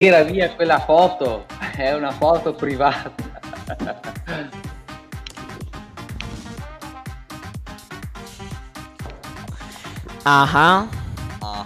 [0.00, 1.44] tira via quella foto,
[1.76, 3.10] è una foto privata.
[10.22, 10.86] Ah
[11.40, 11.64] Ah,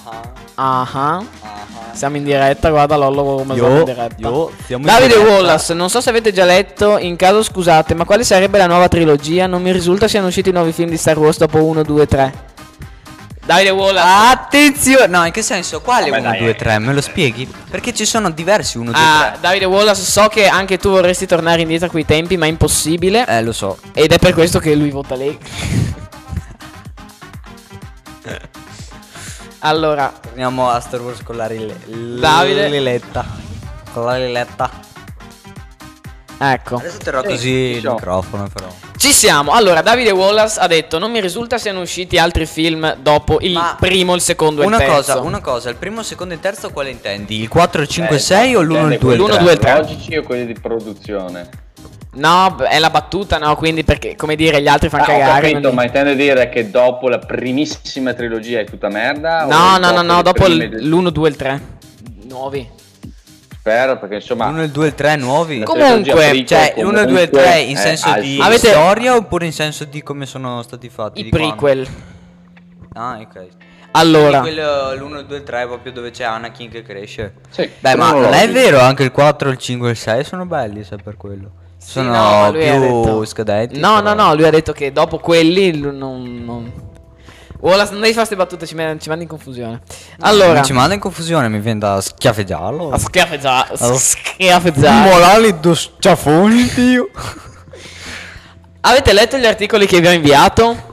[0.54, 1.16] ah, ah.
[1.18, 1.22] ah,
[1.92, 4.14] Siamo in diretta, guarda Lollo come siamo in diretta.
[4.16, 5.30] io siamo in Davide diretta.
[5.30, 8.88] Wallace, non so se avete già letto, in caso scusate, ma quale sarebbe la nuova
[8.88, 9.46] trilogia?
[9.46, 12.32] Non mi risulta siano usciti i nuovi film di Star Wars dopo 1, 2, 3.
[13.44, 14.06] Davide Wallace.
[14.32, 15.06] Attenzione!
[15.08, 15.80] No, in che senso?
[15.80, 16.54] Quale Vabbè, 1, dai, 2, eh.
[16.54, 16.78] 3?
[16.78, 17.52] Me lo spieghi?
[17.70, 19.38] Perché ci sono diversi 1, 2, Ah, 3.
[19.40, 23.26] Davide Wallace, so che anche tu vorresti tornare indietro a quei tempi, ma è impossibile.
[23.26, 23.78] Eh, lo so.
[23.92, 25.38] Ed è per questo che lui vota Lega.
[29.60, 33.00] allora, Torniamo a Star Wars con la rile- Davide.
[33.92, 34.70] Con la riletta.
[36.50, 36.76] Ecco.
[36.76, 38.66] Adesso terrò Sì, così ci il microfono, però.
[38.96, 39.52] Ci siamo.
[39.52, 43.76] Allora, Davide Wallace ha detto: Non mi risulta siano usciti altri film dopo il Ma
[43.78, 44.94] primo, il secondo e Una il terzo.
[45.14, 47.40] cosa, una cosa, il primo, il secondo e il terzo quale intendi?
[47.40, 49.42] Il 4, il 5, 6 o l'1, il 2 e il L'uno, 3?
[49.42, 49.76] due e tre.
[49.78, 51.48] Logici o quelli di produzione?
[52.14, 53.56] No, è la battuta, no?
[53.56, 55.40] Quindi perché, come dire, gli altri fanno Ah, ho cagare.
[55.48, 59.46] capito, non- ma intende dire che dopo la primissima trilogia è tutta merda?
[59.46, 61.60] No, o no, no, no, dopo prime- l'1, 2 e il 3.
[62.28, 62.68] Nuovi.
[63.62, 64.48] Spero, perché insomma...
[64.50, 65.62] L'1, il 2 e il 3 nuovi?
[65.62, 69.46] Comunque, prequel Cioè, l'1, il 2 e il 3 in senso di Avete- storia oppure
[69.46, 71.20] in senso di come sono stati fatti?
[71.20, 71.48] I di quando?
[71.54, 71.86] prequel.
[72.94, 73.46] Ah, ok.
[73.92, 77.34] Allora, Quello, l'1, il 2 e il 3 è proprio dove c'è Anakin che cresce.
[77.50, 80.44] Sì, Beh, ma non è vero, anche il 4, il 5 e il 6 sono
[80.44, 81.50] belli, se per quello.
[81.76, 83.78] Sì, sono no, lui ha più detto- scadenti.
[83.78, 86.72] No, però- no, no, lui ha detto che dopo quelli l- non.
[87.62, 87.70] Non...
[87.70, 89.80] Wallace, non devi fare queste battute, ci, me- ci mandi in confusione.
[90.20, 92.90] Allora, Mi ci manda in confusione, mi viene da schiaffeggiarlo.
[92.90, 93.74] a schiaffeggiare.
[93.78, 95.10] Allora- Schiaffeggiare.
[95.10, 97.08] Molali do schiaffoni, Dio.
[98.84, 100.90] Avete letto gli articoli che vi ho inviato?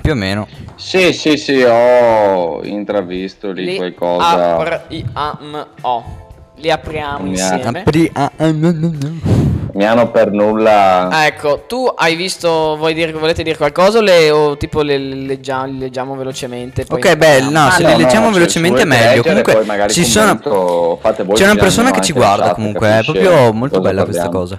[0.00, 0.48] Più o meno.
[0.74, 4.56] Sì, sì, sì, ho intravisto lì Li qualcosa.
[4.56, 6.18] apriamo.
[6.56, 7.80] Li apriamo Mi insieme.
[7.80, 9.49] Apri- ah, ah, no, no, no.
[9.80, 11.08] Mi hanno per nulla...
[11.24, 15.14] Ecco, tu hai visto, vuoi dire, volete dire qualcosa o, le- o tipo le, le
[15.14, 16.84] leggia- li leggiamo velocemente?
[16.84, 19.22] poi Ok, beh, no, Ah, se no, li no, leggiamo cioè, velocemente è meglio.
[19.22, 20.98] leggere, Comunque, ci sono.
[21.00, 24.28] fate voi C'è una persona che ci guarda chat comunque, è proprio molto bella questa
[24.28, 24.58] cosa.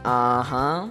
[0.00, 0.88] Ah,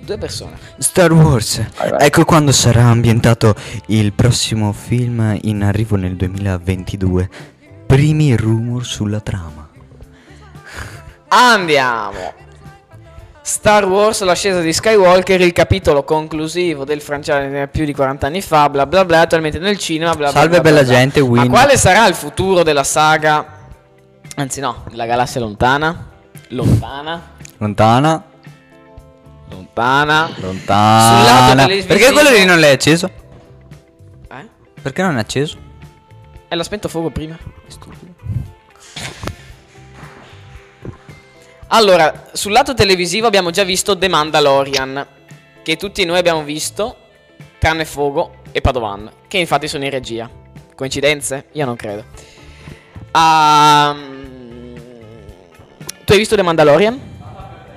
[0.00, 0.58] Due persone.
[0.78, 1.62] Star Wars.
[1.78, 2.06] Vai, vai.
[2.06, 3.54] Ecco quando sarà ambientato
[3.86, 7.30] il prossimo film in arrivo nel 2022.
[7.86, 9.68] Primi rumor sulla trama.
[11.36, 12.32] Andiamo.
[13.42, 18.70] Star Wars, l'ascesa di Skywalker, il capitolo conclusivo del francese più di 40 anni fa,
[18.70, 20.92] bla bla bla, attualmente nel cinema, bla bla Salve bla, bla, bella bla.
[20.94, 21.48] gente, Ma Win.
[21.50, 23.44] quale sarà il futuro della saga?
[24.36, 26.08] Anzi no, la galassia lontana.
[26.48, 27.32] Lontana.
[27.58, 28.24] Lontana.
[29.50, 30.30] Lontana.
[30.36, 31.66] Lontana.
[31.66, 33.10] Perché quello lì non l'hai acceso?
[34.30, 34.48] Eh?
[34.80, 35.56] Perché non è acceso?
[36.48, 37.36] E l'ha spento fuoco prima.
[37.66, 38.03] Stupido.
[41.76, 45.04] Allora, sul lato televisivo abbiamo già visto The Mandalorian,
[45.60, 46.96] che tutti noi abbiamo visto,
[47.58, 50.30] tranne Fogo e Padovan, che infatti sono in regia.
[50.76, 51.46] Coincidenze?
[51.54, 52.04] Io non credo.
[53.10, 54.74] Ehm,
[56.04, 57.00] tu hai visto The Mandalorian?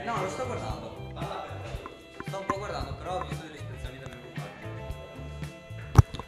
[0.05, 0.95] No, lo sto guardando.
[2.27, 3.97] Sto un po' guardando, però ho visto delle ispezioni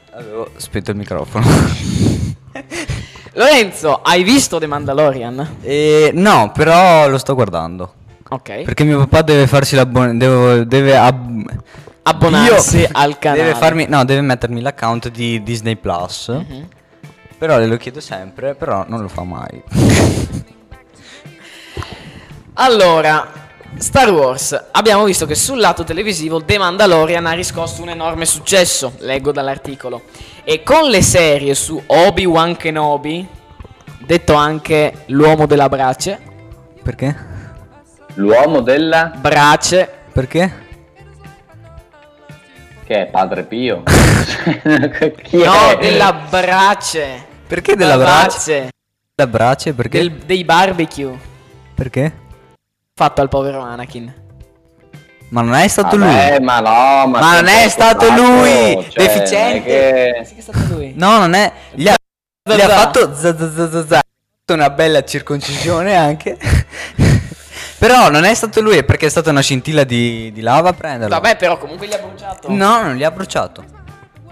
[0.09, 1.45] da Avevo spento il microfono.
[3.33, 5.57] Lorenzo, hai visto The Mandalorian?
[5.61, 7.93] e, no, però lo sto guardando.
[8.29, 8.61] Ok.
[8.63, 10.63] Perché mio papà deve farsi l'abbonamento.
[10.63, 11.51] Deve ab-
[12.03, 13.41] Abbonarsi Io- al canale.
[13.43, 13.85] Deve farmi.
[13.87, 16.27] No, deve mettermi l'account di Disney Plus.
[16.29, 16.67] Mhm.
[17.37, 19.61] Però le lo chiedo sempre, però non lo fa mai.
[22.61, 23.31] Allora,
[23.77, 24.65] Star Wars.
[24.71, 30.01] Abbiamo visto che sul lato televisivo The Mandalorian ha riscosso un enorme successo, leggo dall'articolo.
[30.51, 33.23] E con le serie su Obi-Wan Kenobi,
[33.99, 36.19] detto anche l'uomo della brace,
[36.81, 37.15] Perché?
[38.15, 39.11] L'uomo della...
[39.15, 40.51] brace, Perché?
[42.83, 43.83] che è Padre Pio?
[45.21, 45.77] Chi no, è?
[45.79, 47.23] della brace.
[47.45, 48.25] Perché della brace?
[48.61, 48.69] brace,
[49.13, 49.73] La brace?
[49.75, 49.99] Perché?
[49.99, 51.15] del- dei barbecue
[51.75, 52.11] Perché?
[52.95, 54.11] fatto al povero Anakin.
[55.29, 56.45] Ma non è stato Vabbè, lui.
[56.45, 57.19] ma no, ma...
[57.19, 60.11] Ma non è stato fatto, lui, cioè, deficiente.
[60.11, 60.93] non è Sì che è stato lui.
[60.95, 61.51] No, non è.
[61.73, 61.95] Gli ha,
[62.43, 63.29] gli ha fatto za.
[63.29, 66.37] Ha fatto una bella circoncisione anche.
[67.77, 70.73] Però non è stato lui, è perché è stata una scintilla di, di lava a
[70.73, 71.15] prenderlo.
[71.15, 72.51] Vabbè, però comunque gli ha bruciato.
[72.51, 73.63] No, non li ha bruciato.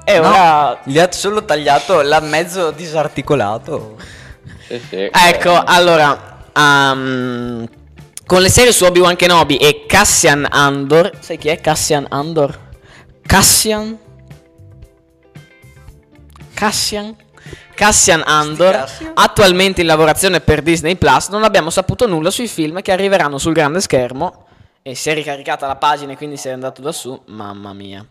[0.03, 3.95] E No, ora Gli ha solo tagliato l'ha mezzo disarticolato.
[4.67, 7.67] Sì, sì, Ecco, allora, ehm,
[8.27, 12.59] con le serie su Obi-Wan Kenobi e Cassian Andor, sai chi è Cassian Andor?
[13.21, 13.97] Cassian?
[16.53, 17.15] Cassian?
[17.73, 22.91] Cassian Andor, attualmente in lavorazione per Disney Plus, non abbiamo saputo nulla sui film che
[22.91, 24.45] arriveranno sul grande schermo.
[24.81, 27.17] E si è ricaricata la pagina e quindi si è andato da su.
[27.27, 28.05] Mamma mia.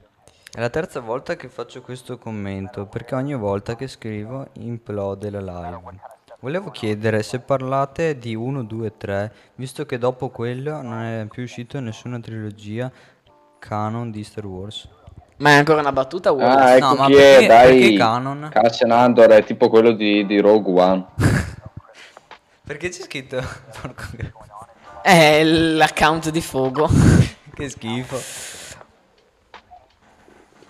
[0.50, 5.40] È la terza volta che faccio questo commento perché ogni volta che scrivo implode la
[5.40, 6.15] live.
[6.46, 11.42] Volevo chiedere se parlate di 1, 2, 3, visto che dopo quello non è più
[11.42, 12.88] uscito nessuna trilogia
[13.58, 14.88] canon di Star Wars.
[15.38, 16.30] Ma è ancora una battuta?
[16.30, 16.62] Wallace?
[16.62, 17.80] Ah, ecco No, ma chi perché- è, dai.
[17.80, 18.48] perché canon?
[18.52, 21.06] Cassian Andor è tipo quello di, di Rogue One.
[22.64, 23.42] Perché c'è scritto?
[23.80, 24.04] Porco
[25.02, 26.88] È l'account di Fogo.
[27.54, 28.55] che schifo.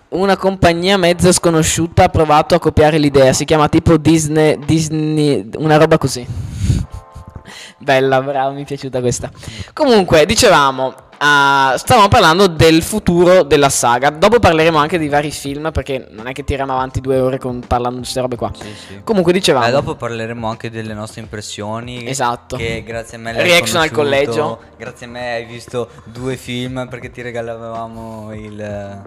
[0.09, 3.33] Una compagnia mezzo sconosciuta ha provato a copiare l'idea.
[3.33, 4.57] Si chiama tipo Disney.
[4.65, 5.49] Disney.
[5.57, 6.25] Una roba così.
[7.79, 9.31] Bella, brava, mi è piaciuta questa.
[9.73, 10.95] Comunque, dicevamo.
[11.19, 14.11] ah, stavamo parlando del futuro della saga.
[14.11, 15.73] Dopo parleremo anche di vari film.
[15.73, 18.53] Perché non è che tiriamo avanti due ore con, parlando di queste robe qua.
[18.55, 19.01] Sì, sì.
[19.03, 19.67] Comunque, dicevamo.
[19.67, 22.09] Eh, dopo parleremo anche delle nostre impressioni.
[22.09, 22.57] Esatto.
[22.57, 24.61] Che grazie a me l'hai Reaction al collegio.
[24.79, 29.03] Grazie a me hai visto due film perché ti regalavamo il.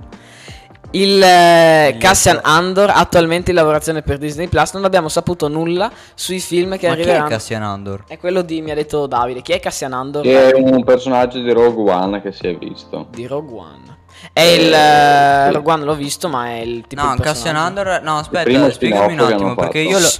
[0.91, 4.73] Il eh, Cassian Andor, attualmente in lavorazione per Disney Plus.
[4.73, 7.29] Non abbiamo saputo nulla sui film che Ma chi è arriveranno.
[7.29, 8.03] Cassian Andor?
[8.07, 9.41] È quello di, mi ha detto Davide.
[9.41, 10.23] Chi è Cassian Andor?
[10.23, 13.07] Che è un personaggio di Rogue One che si è visto.
[13.11, 13.97] Di Rogue One.
[14.33, 17.55] È il eh, Rogue One l'ho visto, ma è il tipo no, il Cassian.
[17.55, 18.01] Andor.
[18.01, 19.55] No, aspetta, spiegami un attimo.
[19.55, 20.11] Perché io, lo-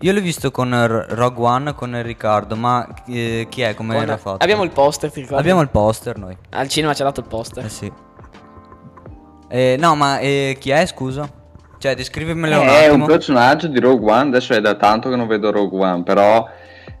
[0.00, 2.56] io l'ho visto con R- Rogue One con Riccardo.
[2.56, 3.74] Ma eh, chi è?
[3.74, 4.42] Come era fatto?
[4.42, 5.40] Abbiamo il poster, ti ricordi?
[5.40, 6.36] Abbiamo il poster noi.
[6.50, 7.64] Al cinema ci ha dato il poster.
[7.64, 8.06] Eh sì.
[9.48, 11.28] Eh, no, ma eh, chi è, scusa?
[11.78, 15.26] Cioè, descrivimelo un È un personaggio di Rogue One, adesso è da tanto che non
[15.26, 16.46] vedo Rogue One, però...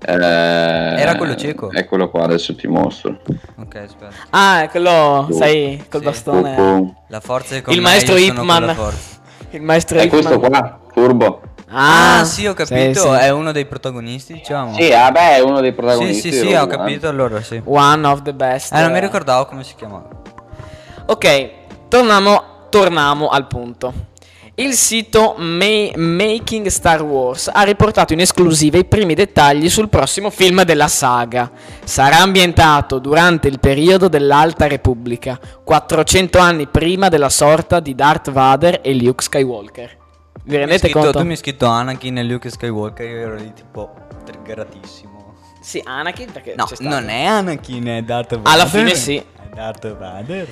[0.00, 1.72] Era quello cieco?
[1.72, 3.18] Eccolo qua, adesso ti mostro.
[3.56, 4.14] Ok, aspetta.
[4.30, 6.06] Ah, è quello, sai, col Sì.
[6.06, 6.60] bastone.
[6.60, 8.76] Oh, La forza è con Il maestro Hitman.
[9.50, 10.22] Il maestro È Hitman.
[10.22, 11.40] questo qua, furbo.
[11.70, 13.00] Ah, sì, ho capito.
[13.00, 13.14] sì, sì.
[13.14, 14.74] È uno dei protagonisti, diciamo.
[14.74, 17.60] Sì, vabbè, è uno dei sì, protagonisti sì, di sì, ho capito allora, sì.
[17.64, 18.72] One of the best.
[18.72, 20.08] Eh, non mi ricordavo come si chiamava.
[21.06, 21.50] Ok,
[21.88, 24.06] torniamo, torniamo al punto.
[24.54, 30.30] Il sito Ma- Making Star Wars ha riportato in esclusiva i primi dettagli sul prossimo
[30.30, 31.48] film della saga.
[31.84, 38.80] Sarà ambientato durante il periodo dell'Alta Repubblica, 400 anni prima della sorta di Darth Vader
[38.82, 39.96] e Luke Skywalker.
[40.42, 41.18] Vi rendete scritto- conto?
[41.18, 43.94] Tu mi hai scritto Anakin e Luke Skywalker, io ero lì tipo
[44.24, 45.34] triggeratissimo.
[45.60, 48.52] Sì, Anakin perché No, non è Anakin, è Darth Vader.
[48.52, 49.16] Alla fine sì.
[49.18, 50.48] È Darth Vader.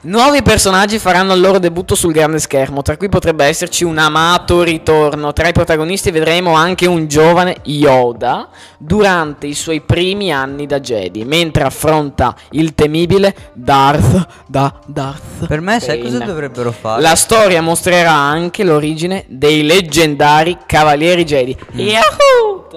[0.00, 4.62] Nuovi personaggi faranno il loro debutto sul grande schermo, tra cui potrebbe esserci un amato
[4.62, 5.32] ritorno.
[5.32, 8.48] Tra i protagonisti vedremo anche un giovane Yoda
[8.78, 15.46] durante i suoi primi anni da Jedi, mentre affronta il temibile Darth da Darth.
[15.48, 17.02] Per me, sai cosa dovrebbero fare?
[17.02, 21.58] La storia mostrerà anche l'origine dei leggendari Cavalieri Jedi.
[21.74, 21.78] Mm.
[21.80, 22.68] Yahoo!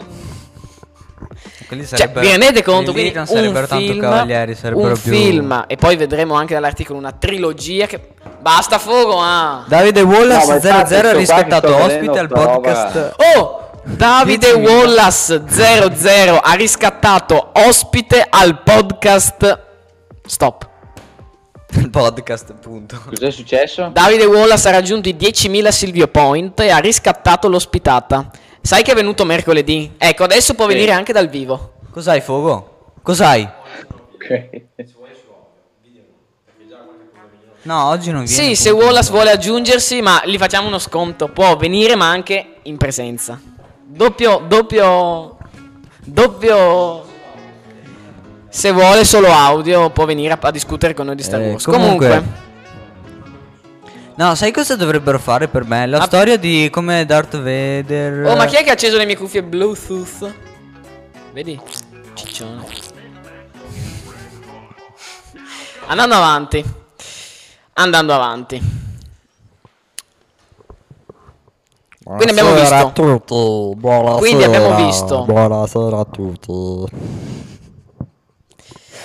[1.71, 2.91] Cioè, vi rendete conto?
[2.91, 5.11] Quindi non sarebbero un tanto film, cavalieri, sarebbero un più...
[5.11, 8.09] film, e poi vedremo anche dall'articolo una trilogia che...
[8.39, 9.63] Basta fuoco, ah!
[9.67, 13.15] Davide No, Wallace infatti 00 ha sto qua che riscattato sto ospite al prova- podcast.
[13.35, 13.69] Oh!
[13.83, 19.59] Davide Wallace 00 ha riscattato ospite al podcast...
[20.25, 20.69] Stop.
[21.73, 23.01] Il podcast, appunto.
[23.07, 23.89] Cos'è successo?
[23.93, 28.29] Davide Wallace ha raggiunto i 10.000 Silvio Point e ha riscattato l'ospitata.
[28.61, 29.93] Sai che è venuto mercoledì?
[29.97, 30.73] Ecco, adesso può Sì.
[30.73, 31.73] venire anche dal vivo.
[31.91, 32.93] Cos'hai, Fogo?
[33.01, 33.47] Cos'hai?
[34.13, 34.61] Ok.
[37.63, 38.43] No, oggi non viene.
[38.43, 38.69] Sì, se.
[38.71, 41.27] Wallace vuole aggiungersi, ma gli facciamo uno sconto.
[41.27, 43.39] Può venire, ma anche in presenza.
[43.85, 45.37] Doppio, doppio,
[46.03, 47.05] doppio.
[48.49, 51.65] Se vuole solo audio, può venire a, a discutere con noi di Star Eh, Wars.
[51.65, 52.39] comunque- Comunque,
[54.21, 55.87] No, sai cosa dovrebbero fare per me?
[55.87, 56.05] La Ah.
[56.05, 58.27] storia di come Darth Vader.
[58.27, 60.31] oh, ma chi è che ha acceso le mie cuffie Bluetooth?
[61.33, 61.59] Vedi?
[62.13, 62.63] Ciccione.
[65.87, 66.63] Andando avanti.
[67.73, 68.61] Andando avanti.
[72.03, 73.01] Quindi abbiamo Buonasera visto.
[73.01, 73.79] a tutti.
[73.79, 74.17] Buonasera.
[74.19, 75.23] Quindi abbiamo visto.
[75.25, 76.95] Buonasera a tutti.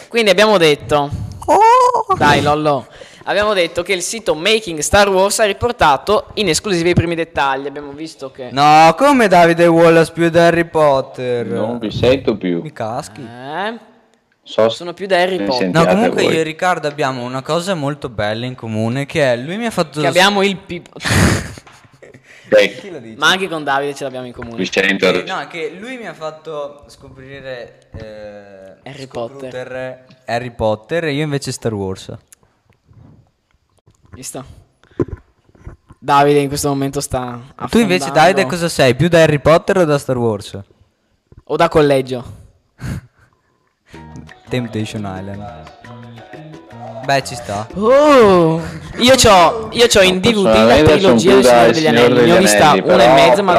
[0.09, 1.09] Quindi abbiamo detto.
[1.47, 2.15] Oh.
[2.19, 2.87] Dai, Lollo.
[3.29, 7.67] Abbiamo detto che il sito Making Star Wars ha riportato in esclusiva i primi dettagli.
[7.67, 8.51] Abbiamo visto che.
[8.53, 11.45] No, come Davide Wallace più di Harry Potter?
[11.47, 12.63] Non vi sento più.
[12.63, 13.21] Mi caschi.
[13.21, 13.95] Eh,
[14.45, 15.71] So sono più da Harry Potter.
[15.71, 16.33] No, comunque voi.
[16.35, 19.73] io e Riccardo abbiamo una cosa molto bella in comune che è lui mi ha
[19.73, 20.57] fatto Che abbiamo il
[22.49, 23.17] dice?
[23.17, 24.65] Ma anche con Davide ce l'abbiamo in comune.
[24.65, 24.81] Sì,
[25.27, 31.51] no, che lui mi ha fatto scoprire eh, Harry scoprire Harry Potter e io invece
[31.51, 32.17] Star Wars.
[34.17, 34.43] Visto?
[35.99, 38.33] Davide in questo momento sta Tu invece, affondando.
[38.33, 38.95] Davide, cosa sei?
[38.95, 40.59] Più da Harry Potter o da Star Wars?
[41.45, 42.25] O da collegio.
[44.49, 45.75] Temptation Island.
[47.05, 47.69] Beh, ci sta.
[47.75, 48.59] Oh,
[48.97, 52.25] io c'ho, io c'ho in DVD la trilogia del Signore degli Anelli.
[52.25, 53.59] Ne ho vista una e mezza, ma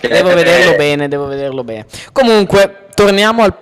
[0.00, 1.84] devo vederlo bene, devo vederlo bene.
[2.12, 3.54] Comunque, torniamo al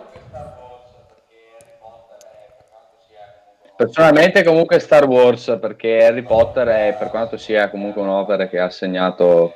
[3.76, 8.70] Personalmente comunque Star Wars perché Harry Potter è per quanto sia comunque un'opera che ha
[8.70, 9.52] segnato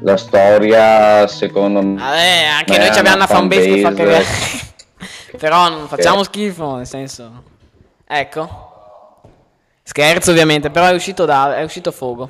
[0.00, 4.24] la storia secondo me Vabbè, anche Beh, noi ci abbiamo una fanbase che fa cagare.
[5.38, 7.42] Però non facciamo schifo, nel senso.
[8.06, 8.72] Ecco.
[9.82, 12.28] Scherzo ovviamente, però è uscito da è uscito Fogo.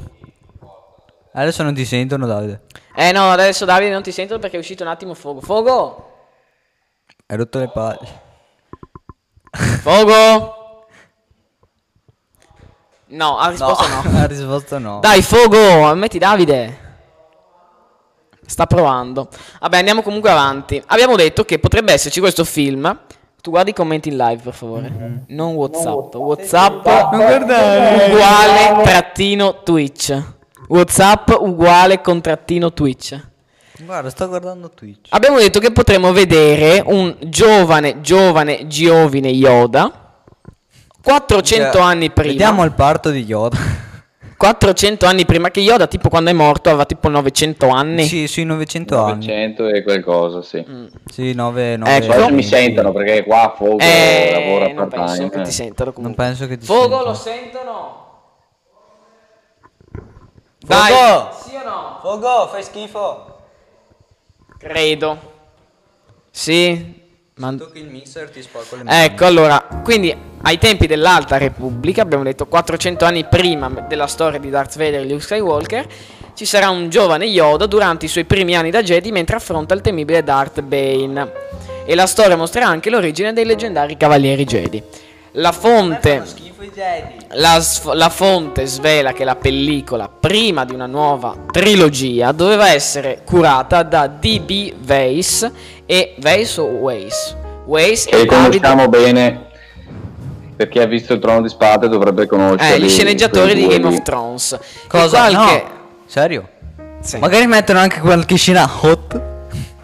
[1.33, 2.63] Adesso non ti sentono, Davide.
[2.97, 5.41] Eh no, adesso Davide non ti sento perché è uscito un attimo Fogo.
[5.41, 6.27] Fogo!
[7.27, 8.09] Hai rotto le palle.
[9.83, 10.59] Fogo!
[13.15, 14.03] No, ha risposto no.
[14.13, 14.99] La risposta no.
[15.01, 16.83] Dai, Fogo, metti Davide.
[18.45, 19.29] Sta provando.
[19.61, 20.83] Vabbè, andiamo comunque avanti.
[20.87, 22.99] Abbiamo detto che potrebbe esserci questo film.
[23.41, 25.25] Tu guardi i commenti in live, per favore.
[25.29, 26.15] Non WhatsApp.
[26.15, 30.23] WhatsApp uguale trattino Twitch.
[30.69, 33.19] WhatsApp uguale contrattino Twitch.
[33.79, 35.09] Guarda, sto guardando Twitch.
[35.11, 40.04] Abbiamo detto che potremmo vedere un giovane, giovane, giovine Yoda.
[41.05, 42.31] 400 anni prima.
[42.33, 43.59] Vediamo il parto di Yoda.
[44.37, 48.05] 400 anni prima che Yoda, tipo quando è morto, aveva tipo 900 anni.
[48.05, 49.27] sì, sui 900 anni.
[49.27, 50.87] 900 e qualcosa sì Mm.
[51.11, 52.15] Sì, 9, 9 Ecco.
[52.15, 55.85] Poi mi sentono perché qua Fogo Eh, lavora non part penso che time ti sentano
[55.91, 56.25] Non comunque.
[56.25, 57.05] penso che ti Fogo sentano.
[57.05, 58.03] lo sentono?
[60.67, 60.67] Fogo!
[60.67, 60.93] Dai,
[61.47, 61.99] sì o no?
[62.03, 63.39] Fogo, fai schifo.
[64.59, 65.19] Credo.
[66.31, 67.03] Sì.
[67.37, 67.53] Ma...
[67.53, 69.05] Tocchi il mixer ti sporco le mani.
[69.07, 74.51] Ecco, allora, quindi ai tempi dell'Alta Repubblica, abbiamo detto 400 anni prima della storia di
[74.51, 75.87] Darth Vader e Luke Skywalker,
[76.35, 79.81] ci sarà un giovane Yoda durante i suoi primi anni da Jedi mentre affronta il
[79.81, 81.33] temibile Darth Bane.
[81.85, 84.83] E la storia mostrerà anche l'origine dei leggendari Cavalieri Jedi.
[85.37, 86.23] La fonte...
[87.33, 87.61] La,
[87.93, 94.07] la fonte svela che la pellicola, prima di una nuova trilogia, doveva essere curata da
[94.07, 94.73] D.B.
[94.87, 95.51] Weiss
[95.85, 97.35] e Weiss o Weiss?
[97.67, 99.47] Weiss che e David, conosciamo bene
[100.57, 103.87] per chi ha visto il trono di spade dovrebbe conoscere eh, gli sceneggiatori di Game
[103.87, 104.59] of Thrones.
[104.87, 105.27] Cosa?
[105.29, 105.71] Qualche- No.
[106.07, 106.49] Serio?
[107.01, 107.19] Sì.
[107.19, 109.21] Magari mettono anche qualche scena hot.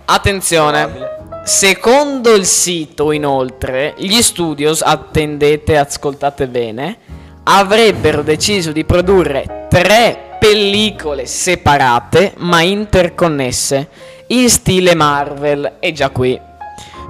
[0.05, 1.10] Attenzione.
[1.43, 6.99] Secondo il sito, inoltre, gli studios, attendete, ascoltate bene,
[7.45, 13.89] avrebbero deciso di produrre tre pellicole separate ma interconnesse,
[14.29, 16.39] in stile Marvel, e già qui,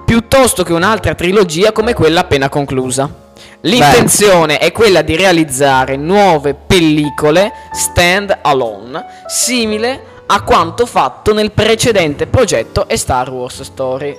[0.05, 3.29] piuttosto che un'altra trilogia come quella appena conclusa.
[3.63, 12.27] L'intenzione è quella di realizzare nuove pellicole stand alone, simile a quanto fatto nel precedente
[12.29, 14.17] progetto e Star Wars Story.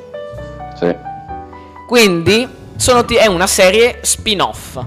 [0.77, 0.93] Sì.
[1.87, 4.79] Quindi sono ti- è una serie spin-off.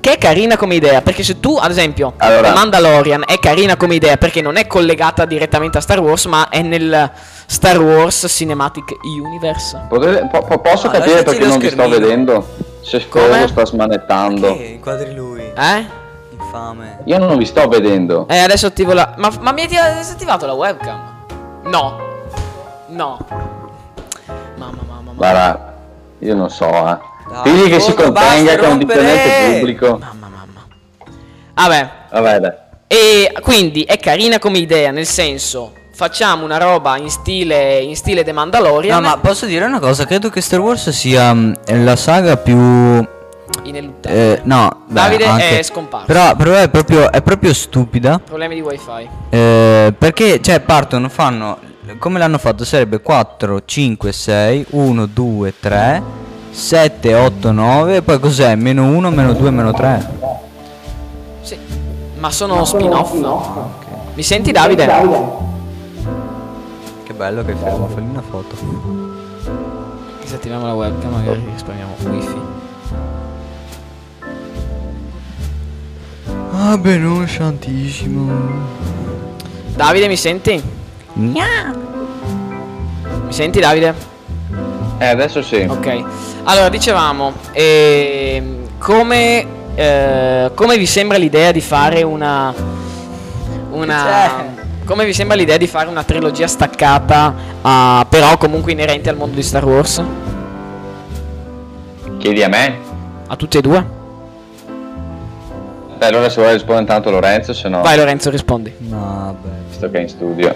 [0.00, 3.96] Che è carina come idea, perché se tu, ad esempio, Allora- Mandalorian è carina come
[3.96, 7.10] idea perché non è collegata direttamente a Star Wars, ma è nel
[7.46, 9.78] Star Wars Cinematic Universe.
[9.88, 11.98] Potete- po- po- posso Ah, capire perché non vi sto schermino.
[11.98, 12.46] vedendo
[12.80, 13.48] se Come?
[13.48, 15.42] Sta smanettando inquadri lui.
[15.42, 15.97] Eh?
[16.48, 16.98] Infame.
[17.04, 19.12] io non vi sto vedendo Eh, adesso attivo la.
[19.18, 20.98] Ma, ma mi hai disattivato la webcam?
[21.64, 21.98] No.
[22.88, 23.18] No.
[24.56, 25.12] Mamma, mamma, mamma.
[25.14, 25.74] guarda
[26.20, 26.98] io non so eh.
[27.30, 30.66] Dai, digli che si contenga che è un dipendente pubblico Mamma, mamma.
[31.54, 31.90] Vabbè.
[32.10, 32.52] vabbè dai
[32.86, 35.74] E quindi è carina come idea, nel senso.
[35.92, 39.02] Facciamo una roba in stile, in stile The Mandalorian.
[39.02, 40.06] No, ma posso dire una cosa?
[40.06, 41.52] Credo che Star Wars sia mm,
[41.84, 42.56] la saga più.
[43.62, 44.36] Ineluttabile.
[44.36, 46.06] Eh, no, beh, Davide anche- è scomparso.
[46.06, 48.18] Però, però è, proprio, è proprio stupida.
[48.18, 49.08] Problemi di wifi.
[49.30, 51.58] eh, perché, cioè, partono, fanno.
[51.98, 52.64] Come l'hanno fatto?
[52.64, 56.02] Sarebbe 4, 5, 6, 1, 2, 3,
[56.50, 57.96] 7, 8, 9.
[57.96, 58.54] E poi cos'è?
[58.56, 60.10] Meno 1, meno 2, meno 3.
[61.40, 61.58] Sì.
[62.18, 63.14] Ma sono spin-off.
[64.14, 64.86] Mi senti Davide?
[67.04, 67.88] Che bello che è fermo.
[67.88, 68.54] Fammi una foto.
[70.20, 72.40] Disattiviamo la webcam, magari risparmiamo wifi.
[76.60, 78.32] Ah, bene, santissimo.
[79.76, 80.60] Davide, mi senti?
[81.14, 81.32] Mi
[83.32, 83.94] senti Davide?
[84.98, 86.02] eh adesso sì Ok,
[86.42, 89.46] allora dicevamo, ehm, come,
[89.76, 92.52] eh, come vi sembra l'idea di fare una...
[93.70, 99.16] una come vi sembra l'idea di fare una trilogia staccata, ah, però comunque inerente al
[99.16, 100.02] mondo di Star Wars?
[102.18, 102.78] chiedi a me
[103.28, 103.97] A tutti e due?
[105.98, 108.72] Beh, allora se vuoi rispondere intanto Lorenzo, se no, Vai Lorenzo, rispondi.
[108.78, 109.48] No, beh.
[109.68, 110.54] visto che è in studio.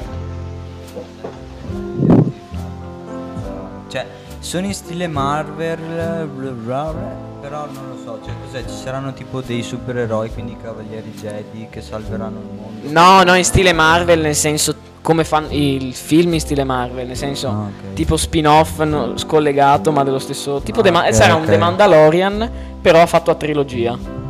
[3.89, 4.07] Cioè,
[4.39, 6.29] sono in stile Marvel,
[7.41, 8.65] però non lo so, cioè cos'è?
[8.65, 12.89] Ci saranno tipo dei supereroi, quindi cavalieri Jedi che salveranno il mondo.
[13.01, 17.17] No, no, in stile Marvel, nel senso come fanno il film in stile Marvel, nel
[17.17, 17.95] senso Ah, ok.
[17.95, 20.81] tipo spin-off no, scollegato, ma dello stesso tipo.
[20.83, 21.49] Ah, ok, sarà un ok.
[21.49, 24.21] The Mandalorian, però fatto a trilogia.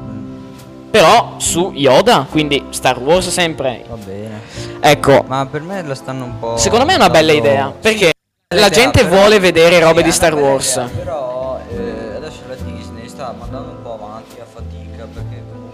[0.92, 3.82] Però su Yoda, quindi Star Wars sempre.
[3.88, 4.40] Va bene.
[4.78, 6.56] Ecco, Ma per me la stanno un po'.
[6.58, 8.10] secondo me è una bella idea, perché
[8.46, 10.72] Bella la idea, gente però- vuole vedere robe Sì, di Star Wars.
[10.74, 15.70] idea, però eh, adesso la Disney sta mandando un po' avanti a fatica perché comunque.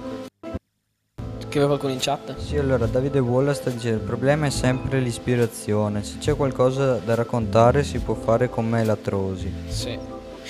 [1.48, 2.36] Aveva qualcuno in chat?
[2.38, 6.04] Sì, allora Davide Walla sta dicendo il problema è sempre l'ispirazione.
[6.04, 9.52] Se c'è qualcosa da raccontare si può fare con me Trosi.
[9.66, 9.98] Sì.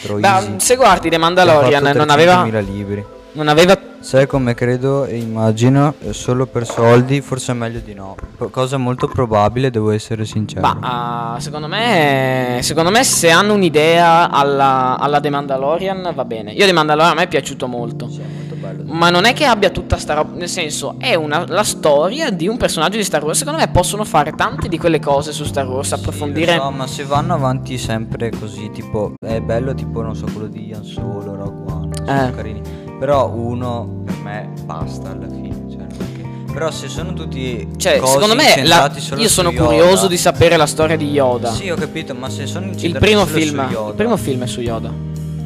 [0.02, 0.20] Troisi.
[0.20, 3.04] Beh, se guardi The Mandalorian non aveva 300.000 libri.
[3.32, 7.94] non aveva Sai come credo e immagino, eh, solo per soldi, forse è meglio di
[7.94, 8.14] no.
[8.50, 10.60] Cosa molto probabile, devo essere sincero.
[10.60, 16.52] Ma ah, secondo me secondo me se hanno un'idea alla, alla The Mandalorian va bene.
[16.52, 18.08] Io The Mandalorian a me è piaciuto molto.
[18.08, 18.82] Sì, è molto bello.
[18.86, 22.46] Ma non è che abbia tutta sta roba, nel senso, è una, la storia di
[22.46, 23.38] un personaggio di Star Wars.
[23.38, 26.54] Secondo me possono fare tante di quelle cose su Star Wars, Sì, approfondire.
[26.56, 30.46] lo so, ma se vanno avanti sempre così, tipo, è bello tipo, non so, quello
[30.46, 32.32] di Ian Solo, Rogue One, sono Eh.
[32.34, 32.86] carini.
[32.98, 35.56] Però uno, per me, basta alla fine.
[35.70, 35.86] Cioè,
[36.16, 40.56] che- Però se sono tutti Cioè, secondo me la- io sono Yoda- curioso di sapere
[40.56, 41.52] la storia di Yoda.
[41.52, 44.42] Sì, ho capito, ma se sono il incentrati primo solo film, Yoda, il primo film
[44.42, 44.90] è su Yoda.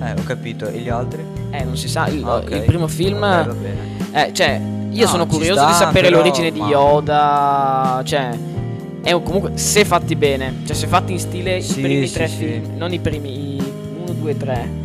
[0.03, 1.23] Eh, ho capito, e gli altri?
[1.51, 2.51] Eh, non si sa, il, Ah, ok.
[2.51, 4.27] il primo film Vabbè, va bene.
[4.29, 8.01] Eh, cioè, io No, sono curioso sta, di sapere però, l'origine di ma- Yoda.
[8.05, 8.31] Cioè,
[9.03, 12.15] è un- comunque se fatti bene, cioè se fatti in stile Sì, i primi sì,
[12.15, 12.37] tre sì.
[12.37, 13.59] film, non i primi
[14.05, 14.81] 1, 2, 3.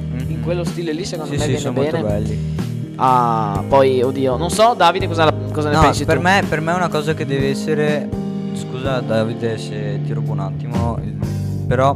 [0.48, 1.92] Quello stile lì, secondo Sì, me sì, viene sono bene.
[1.92, 2.56] molto belli.
[2.96, 6.72] Ah, poi, oddio, non so, Davide, cosa, cosa ne No, pensi per me, per me
[6.72, 8.08] è una cosa che deve essere.
[8.54, 10.98] Scusa, Davide, se ti rubo un attimo.
[11.68, 11.94] Però,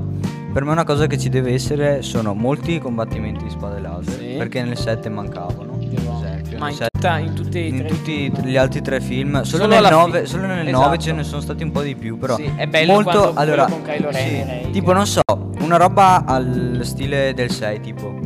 [0.51, 4.19] per me, è una cosa che ci deve essere sono molti combattimenti di spade laser.
[4.19, 4.35] Sì.
[4.37, 5.69] Perché nel 7 mancavano.
[5.77, 9.67] Per esempio, Ma in, set- tutta- in in tutti gli altri tre film, solo, Solo
[9.67, 10.83] nel alla 9, fi- solo nel esatto.
[10.83, 13.63] 9 ce ne sono stati un po' di più, però Sì, è bello molto allora
[13.65, 15.21] con Kylo Ren sì, tipo non so,
[15.61, 18.19] una roba al stile del 6, tipo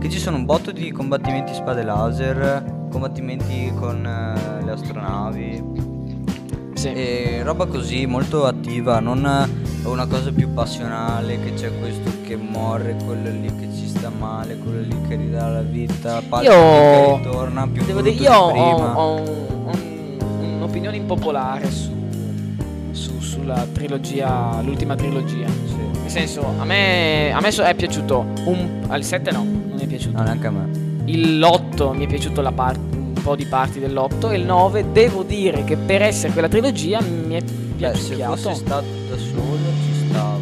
[0.00, 5.62] che ci sono un botto di combattimenti spade laser, combattimenti con eh, le astronavi
[6.74, 6.92] Sì.
[6.92, 12.36] e roba così molto attiva, non eh, una cosa più passionale che c'è questo che
[12.36, 17.20] muore, quello lì che ci sta male, quello lì che ridà la vita, Palpatine Io
[17.20, 18.98] che ritorna più devo dire, io di ho, prima.
[18.98, 21.90] ho un- un- un'opinione impopolare su,
[22.92, 25.46] su- sulla trilogia, l'ultima trilogia.
[25.48, 25.76] Sì.
[26.00, 29.46] Nel senso, a me, a me è piaciuto un, al 7 no,
[30.00, 30.16] piaciuto.
[30.18, 30.68] No, neanche a me.
[31.06, 34.92] Il 8 mi è piaciuto la par- un po' di parti dell'8 e il 9
[34.92, 38.36] devo dire che per essere quella trilogia mi è Beh, se piaciuto.
[38.36, 40.38] fosse stato da solo ci stava.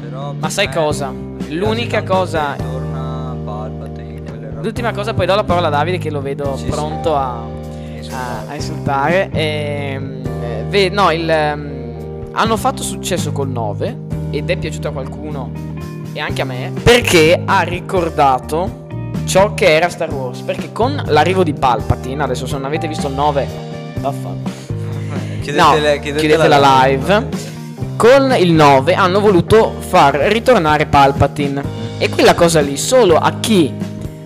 [0.00, 1.12] Però Ma sai cosa?
[1.48, 4.20] L'unica cosa- Torna Palpatine.
[4.62, 7.40] L'ultima cosa, poi do la parola a Davide che lo vedo Sì, pronto a,
[8.10, 9.28] a, a insultare.
[9.32, 13.96] Ehm, eh, ve- no, il, ehm, hanno fatto successo col 9
[14.30, 15.50] ed è piaciuto a qualcuno
[16.14, 18.81] e anche a me perché ha ricordato
[19.32, 20.40] ciò che era Star Wars.
[20.40, 23.48] Perché con l'arrivo di Palpatine, adesso se non avete visto il 9,
[24.00, 24.54] vaffanculo.
[25.40, 27.28] Chiudetele- no, chiudete chiudete la live.
[27.96, 31.62] Con il 9 hanno voluto far ritornare Palpatine.
[31.96, 33.72] E quella cosa lì, solo a chi,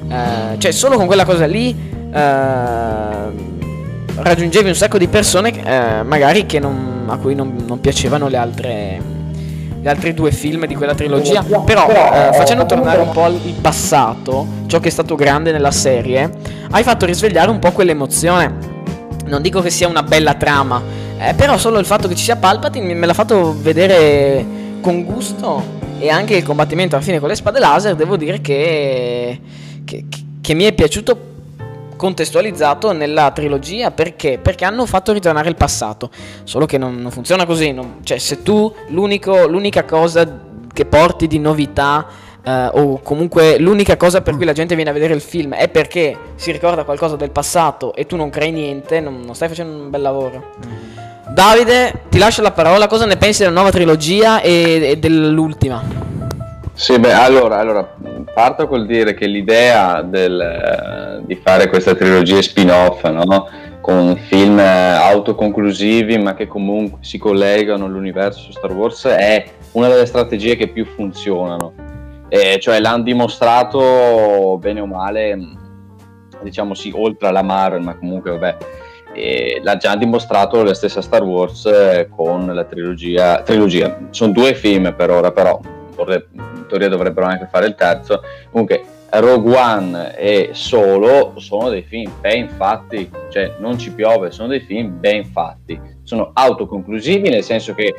[0.08, 1.70] eh, cioè solo con quella cosa lì,
[2.12, 3.44] eh,
[4.16, 8.36] raggiungevi un sacco di persone, eh, magari che non, a cui non, non piacevano le
[8.36, 9.00] altre,
[9.86, 11.44] gli altri due film di quella trilogia.
[11.64, 16.28] Però, eh, facendo tornare un po' il passato, ciò che è stato grande nella serie,
[16.72, 18.52] hai fatto risvegliare un po' quell'emozione.
[19.26, 20.82] Non dico che sia una bella trama,
[21.18, 24.44] eh, però solo il fatto che ci sia Palpatine me l'ha fatto vedere
[24.80, 25.62] con gusto
[26.00, 29.40] e anche il combattimento alla fine con le spade laser devo dire che,
[29.84, 30.04] che,
[30.40, 31.34] che mi è piaciuto
[31.96, 34.38] contestualizzato nella trilogia perché?
[34.40, 36.10] Perché hanno fatto ritornare il passato
[36.44, 41.38] solo che non, non funziona così non- cioè se tu l'unica cosa che porti di
[41.38, 42.06] novità
[42.42, 45.68] eh, o comunque l'unica cosa per cui la gente viene a vedere il film è
[45.68, 49.84] perché si ricorda qualcosa del passato e tu non crei niente non, non stai facendo
[49.84, 50.84] un bel lavoro
[51.28, 52.86] Davide, ti lascio la parola.
[52.86, 56.15] Cosa ne pensi della nuova trilogia e, e dell'ultima?
[56.78, 57.96] Sì, beh, allora, allora,
[58.34, 63.48] parto col dire che l'idea del, eh, di fare questa trilogia spin-off, no?
[63.80, 70.04] con film eh, autoconclusivi ma che comunque si collegano all'universo Star Wars, è una delle
[70.04, 71.72] strategie che più funzionano.
[72.28, 75.38] Eh, cioè l'hanno dimostrato bene o male
[76.42, 78.56] diciamo sì, oltre alla Marvel, ma comunque vabbè,
[79.14, 83.98] eh, l'ha già dimostrato la stessa Star Wars eh, con la trilogia, trilogia.
[84.10, 85.58] Sono due film per ora, però
[85.96, 88.22] vorre- in teoria dovrebbero anche fare il terzo.
[88.50, 94.48] Comunque Rogue One e Solo sono dei film ben fatti, cioè non ci piove, sono
[94.48, 97.94] dei film ben fatti, sono autoconclusivi nel senso che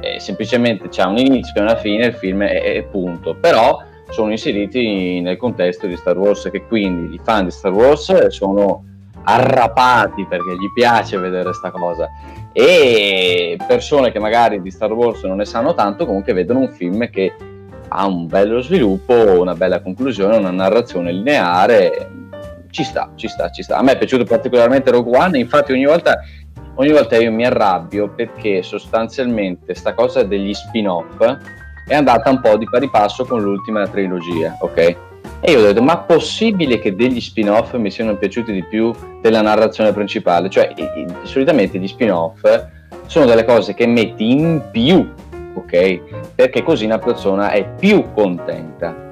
[0.00, 4.30] eh, semplicemente c'è un inizio e una fine, il film è, è punto, però sono
[4.30, 8.84] inseriti nel contesto di Star Wars che quindi i fan di Star Wars sono
[9.22, 12.08] arrapati perché gli piace vedere questa cosa
[12.52, 17.08] e persone che magari di Star Wars non ne sanno tanto comunque vedono un film
[17.10, 17.34] che
[17.92, 22.10] ha un bello sviluppo, una bella conclusione, una narrazione lineare.
[22.70, 23.78] Ci sta, ci sta, ci sta.
[23.78, 26.20] A me è piaciuto particolarmente Rogue One, infatti ogni volta,
[26.76, 31.18] ogni volta io mi arrabbio perché sostanzialmente sta cosa degli spin-off
[31.90, 34.96] è andata un po' di pari passo con l'ultima trilogia, ok?
[35.40, 39.40] E io ho detto, ma possibile che degli spin-off mi siano piaciuti di più della
[39.40, 40.50] narrazione principale?
[40.50, 40.74] Cioè,
[41.22, 42.42] solitamente gli spin-off
[43.06, 45.08] sono delle cose che metti in più
[45.54, 46.32] ok?
[46.34, 49.08] Perché così una persona è più contenta.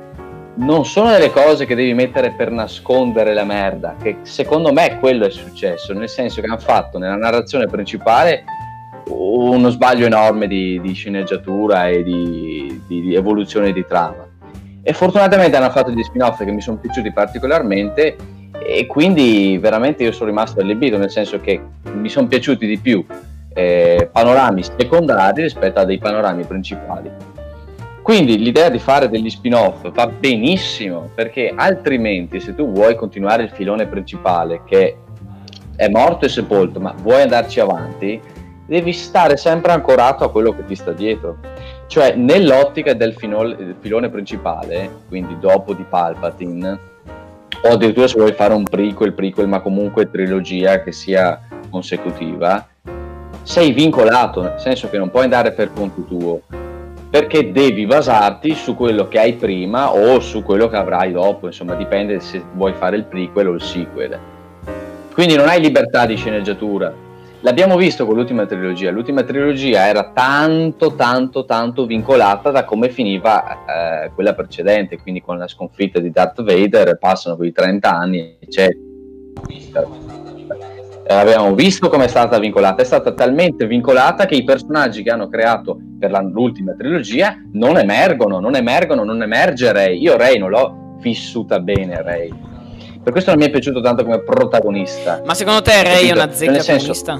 [0.55, 5.25] Non sono delle cose che devi mettere per nascondere la merda, che secondo me quello
[5.27, 8.43] è successo, nel senso che hanno fatto nella narrazione principale
[9.07, 14.28] uno sbaglio enorme di, di sceneggiatura e di, di, di, evoluzione di trama.
[14.88, 18.16] E fortunatamente hanno fatto degli spin-off che mi sono piaciuti particolarmente
[18.59, 21.61] e quindi veramente io sono rimasto allibito, nel senso che
[21.92, 23.05] mi sono piaciuti di più
[23.53, 27.11] eh, panorami secondari rispetto a dei panorami principali.
[28.01, 33.51] Quindi l'idea di fare degli spin-off va benissimo perché altrimenti se tu vuoi continuare il
[33.51, 34.96] filone principale che
[35.77, 38.18] è morto e sepolto ma vuoi andarci avanti,
[38.64, 41.37] devi stare sempre ancorato a quello che ti sta dietro.
[41.88, 46.79] Cioè nell'ottica del filone, filone principale, quindi dopo di Palpatine,
[47.62, 52.68] o addirittura se vuoi fare un prequel, prequel ma comunque trilogia che sia consecutiva,
[53.42, 56.42] sei vincolato, nel senso che non puoi andare per conto tuo,
[57.09, 61.74] perché devi basarti su quello che hai prima o su quello che avrai dopo, insomma
[61.74, 64.18] dipende se vuoi fare il prequel o il sequel.
[65.14, 67.07] Quindi non hai libertà di sceneggiatura.
[67.40, 74.05] L'abbiamo visto con l'ultima trilogia, l'ultima trilogia era tanto tanto tanto vincolata da come finiva
[74.05, 78.87] eh, quella precedente, quindi con la sconfitta di Darth Vader passano quei 30 anni, eccetera
[81.11, 85.11] eh, abbiamo visto come è stata vincolata, è stata talmente vincolata che i personaggi che
[85.11, 89.98] hanno creato per l'ultima trilogia non emergono, non emergono, non emerge Ray.
[89.98, 92.31] Io Ray non l'ho vissuta bene Ray.
[93.09, 95.23] Per questo non mi è piaciuto tanto come protagonista.
[95.25, 97.18] Ma secondo te Ray è una zecca comunista?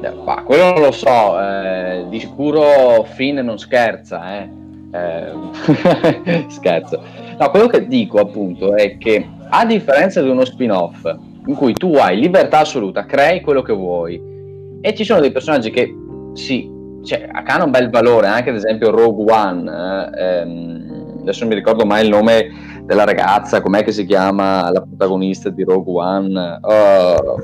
[0.00, 4.48] Eh, ma quello non lo so, eh, di sicuro Finn non scherza, eh.
[4.92, 7.02] eh scherzo.
[7.36, 11.04] No, quello che dico appunto è che a differenza di uno spin-off
[11.46, 14.22] in cui tu hai libertà assoluta, crei quello che vuoi.
[14.80, 15.92] E ci sono dei personaggi che
[16.34, 16.70] sì,
[17.02, 20.12] cioè, hanno un bel valore, anche ad esempio Rogue One.
[20.16, 24.70] Eh, ehm, adesso non mi ricordo mai il nome della ragazza, com'è che si chiama
[24.70, 26.58] la protagonista di Rogue One?
[26.62, 27.36] Oh.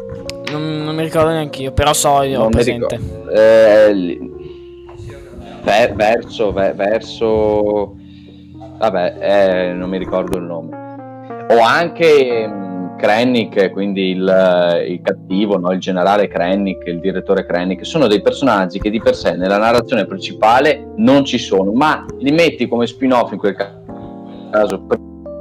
[0.51, 2.99] Non, non, mi ricordo neanche io, però so io non presente.
[3.35, 4.19] Eh,
[5.63, 7.97] ver, verso, ver, verso,
[8.79, 10.77] vabbè, eh, non mi ricordo il nome.
[11.51, 12.51] O anche
[12.99, 15.71] Krennic, quindi il, il cattivo, no?
[15.71, 20.05] il generale Krennic, il direttore Krennic, sono dei personaggi che di per sé nella narrazione
[20.05, 23.55] principale non ci sono, ma li metti come spin-off in quel
[24.51, 24.87] caso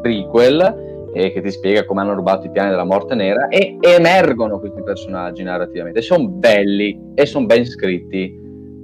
[0.07, 4.59] prequel e che ti spiega come hanno rubato i piani della morte nera e emergono
[4.59, 8.39] questi personaggi narrativamente, sono belli e sono ben scritti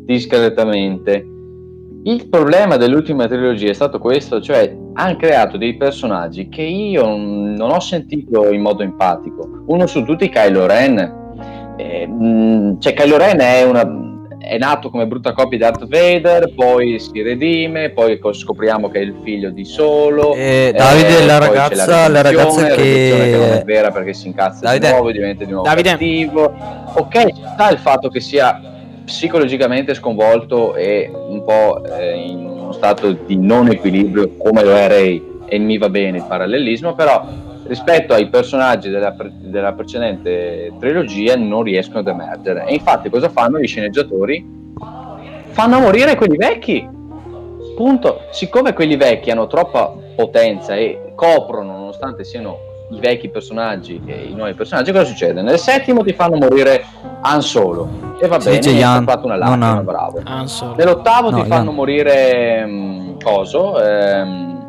[0.05, 1.31] discretamente
[2.05, 7.71] il problema dell'ultima trilogia è stato questo, cioè hanno creato dei personaggi che io non
[7.71, 9.63] ho sentito in modo empatico.
[9.67, 11.21] Uno su tutti Kylo Ren.
[11.77, 13.83] Eh, mh, cioè Kylo Ren è, una,
[14.43, 19.01] è, nato come brutta coppia di Darth Vader, poi si redime, poi scopriamo che è
[19.01, 20.33] il figlio di Solo.
[20.33, 22.75] Eh, Davide, eh, la, ragazza, la, la ragazza che...
[22.75, 23.35] che...
[23.37, 24.87] non è vera perché si incazza Davide.
[24.87, 25.89] di nuovo e diventa di nuovo Davide.
[25.91, 26.53] cattivo.
[26.95, 28.59] Ok, sta il fatto che sia
[29.05, 34.87] psicologicamente sconvolto e un po' eh, in uno stato di non equilibrio come lo è
[34.87, 37.25] Ray e mi va bene il parallelismo, però
[37.73, 42.65] rispetto ai personaggi della, pre- della precedente trilogia non riescono ad emergere.
[42.65, 44.61] E infatti cosa fanno gli sceneggiatori?
[45.49, 46.87] Fanno morire quelli vecchi.
[47.75, 48.21] Punto.
[48.29, 52.57] Siccome quelli vecchi hanno troppa potenza e coprono, nonostante siano
[52.91, 55.41] i vecchi personaggi e i nuovi personaggi, cosa succede?
[55.41, 56.85] Nel settimo ti fanno morire
[57.21, 60.21] Han Solo e va si bene, ha fatto una lacrima, no, bravo.
[60.75, 61.73] Nell'ottavo no, ti fanno Jan.
[61.73, 64.65] morire um, coso, um,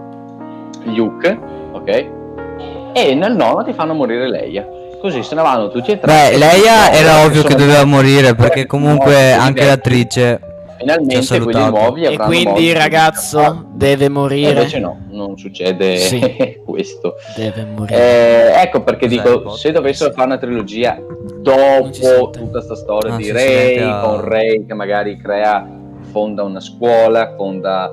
[0.95, 1.39] Luke,
[1.73, 2.14] ok?
[2.95, 4.67] E nel nono ti fanno morire Leia.
[5.01, 6.11] Così se ne vanno tutti e tre.
[6.31, 10.77] Beh, Leia No, era ovvio che doveva morire perché tre comunque anche l'attrice ci ha
[10.79, 14.51] Finalmente quelli nuovi E quindi il di- ragazzo deve E morire.
[14.51, 16.59] invece no, non succede Sì.
[16.65, 17.17] questo.
[17.37, 17.97] Deve morire.
[18.57, 20.99] Eh, ecco perché Cos'è dico, se dovessero fare una trilogia
[21.39, 25.67] dopo tutta sta storia Ah, di Ray, a- con Ray che magari crea,
[26.13, 27.91] fonda una scuola, fonda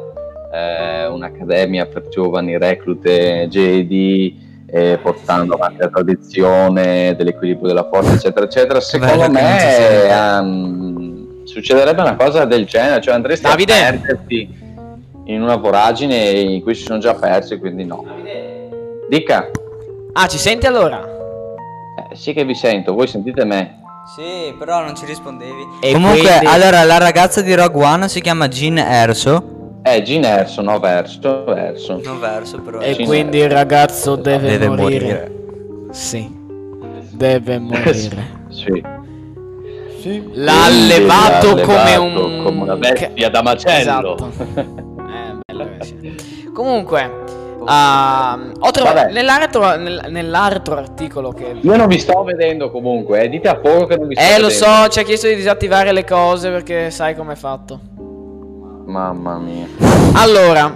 [0.54, 8.46] eh, un'accademia per giovani reclute Jedi, eh, portando avanti la tradizione dell'equilibrio della forza, eccetera,
[8.46, 8.80] eccetera.
[8.80, 13.74] Secondo si me ehm, succederebbe una cosa del genere, cioè andresti Davide?
[13.74, 14.60] a perderti
[15.26, 18.06] in una voragine in cui si sono già persi, quindi no.
[19.10, 19.50] Dica.
[20.14, 21.04] Ah, ci senti allora?
[22.10, 23.80] Eh, sì che vi sento, voi sentite me.
[24.16, 25.68] Sì, però non ci rispondevi.
[25.82, 29.61] E Comunque, quindi- allora la ragazza di Rogue One si chiama Jean Erso.
[29.84, 32.00] Eh, Gin Erso, no verso, verso.
[32.04, 32.80] Non verso, però.
[32.80, 35.06] E Sì, quindi il ragazzo deve, Deve morire.
[35.06, 35.32] morire.
[35.92, 36.30] Sì.
[37.12, 38.40] Deve morire.
[38.50, 38.84] Sì.
[40.34, 44.16] L'ha levato l'ha come levato un come una bestia da macello.
[44.18, 44.80] Esatto.
[45.52, 46.16] Eh.
[46.54, 47.12] Comunque,
[47.66, 53.30] ah, ho trovato nell'altro, nel- nell'altro articolo che Io non vi sto vedendo comunque, eh.
[53.30, 54.66] dite a poco che non vi sto Eh, lo vedendo.
[54.66, 57.80] so, ci ha chiesto di disattivare le cose perché sai com'è fatto.
[58.92, 59.68] Mamma mia.
[60.16, 60.76] Allora,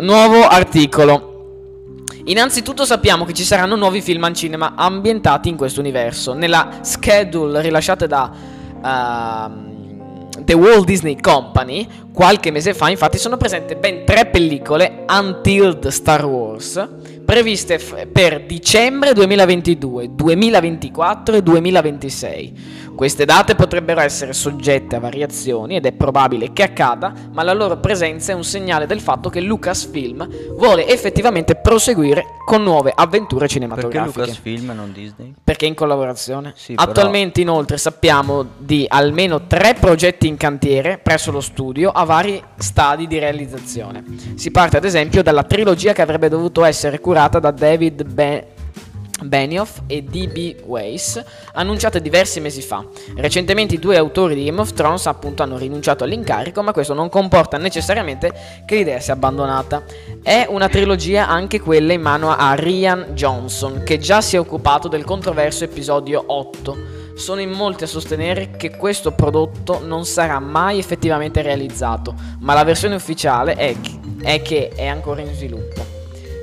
[0.00, 2.02] nuovo articolo.
[2.24, 6.34] Innanzitutto sappiamo che ci saranno nuovi film al cinema ambientati in questo universo.
[6.34, 8.30] Nella schedule rilasciata da
[8.84, 15.78] ehm, The Walt Disney Company, qualche mese fa, infatti, sono presenti ben tre pellicole Until
[15.78, 16.86] the Star Wars,
[17.24, 22.86] previste f- per dicembre 2022, 2024 e 2026.
[22.98, 27.76] Queste date potrebbero essere soggette a variazioni ed è probabile che accada, ma la loro
[27.78, 33.54] presenza è un segnale del fatto che Lucasfilm vuole effettivamente proseguire con nuove avventure Perché
[33.54, 34.18] cinematografiche.
[34.18, 35.32] Lucasfilm e non Disney?
[35.44, 36.54] Perché in collaborazione?
[36.56, 42.02] Sì, però- Attualmente inoltre sappiamo di almeno tre progetti in cantiere presso lo studio a
[42.02, 44.02] vari stadi di realizzazione.
[44.34, 48.46] Si parte ad esempio dalla trilogia che avrebbe dovuto essere curata da David Be-
[49.22, 50.62] Benioff e D.B.
[50.64, 51.22] Weiss,
[51.54, 52.84] annunciate diversi mesi fa.
[53.16, 57.08] Recentemente i due autori di Game of Thrones appunto hanno rinunciato all'incarico, ma questo non
[57.08, 58.32] comporta necessariamente
[58.66, 59.84] che l'idea sia abbandonata.
[60.22, 64.88] È una trilogia anche quella in mano a Rian Johnson, che già si è occupato
[64.88, 66.96] del controverso episodio 8.
[67.14, 72.62] Sono in molti a sostenere che questo prodotto non sarà mai effettivamente realizzato, ma la
[72.62, 75.84] versione ufficiale è che è, che è ancora in sviluppo.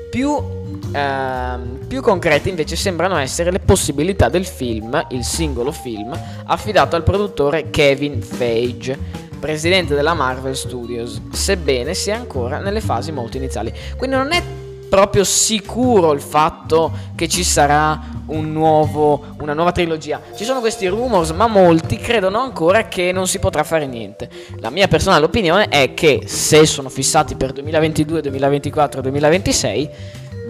[0.09, 0.54] Più,
[0.95, 7.03] ehm, più concrete invece sembrano essere le possibilità del film, il singolo film, affidato al
[7.03, 8.97] produttore Kevin Feige,
[9.39, 13.73] presidente della Marvel Studios, sebbene sia ancora nelle fasi molto iniziali.
[13.97, 14.41] Quindi non è
[14.89, 20.21] proprio sicuro il fatto che ci sarà un nuovo, una nuova trilogia.
[20.36, 24.29] Ci sono questi rumors, ma molti credono ancora che non si potrà fare niente.
[24.60, 29.89] La mia personale opinione è che se sono fissati per 2022, 2024, 2026,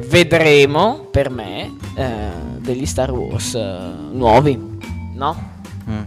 [0.07, 3.77] vedremo per me eh, degli Star Wars eh,
[4.11, 4.59] nuovi,
[5.13, 5.53] no?
[5.89, 6.01] Mm.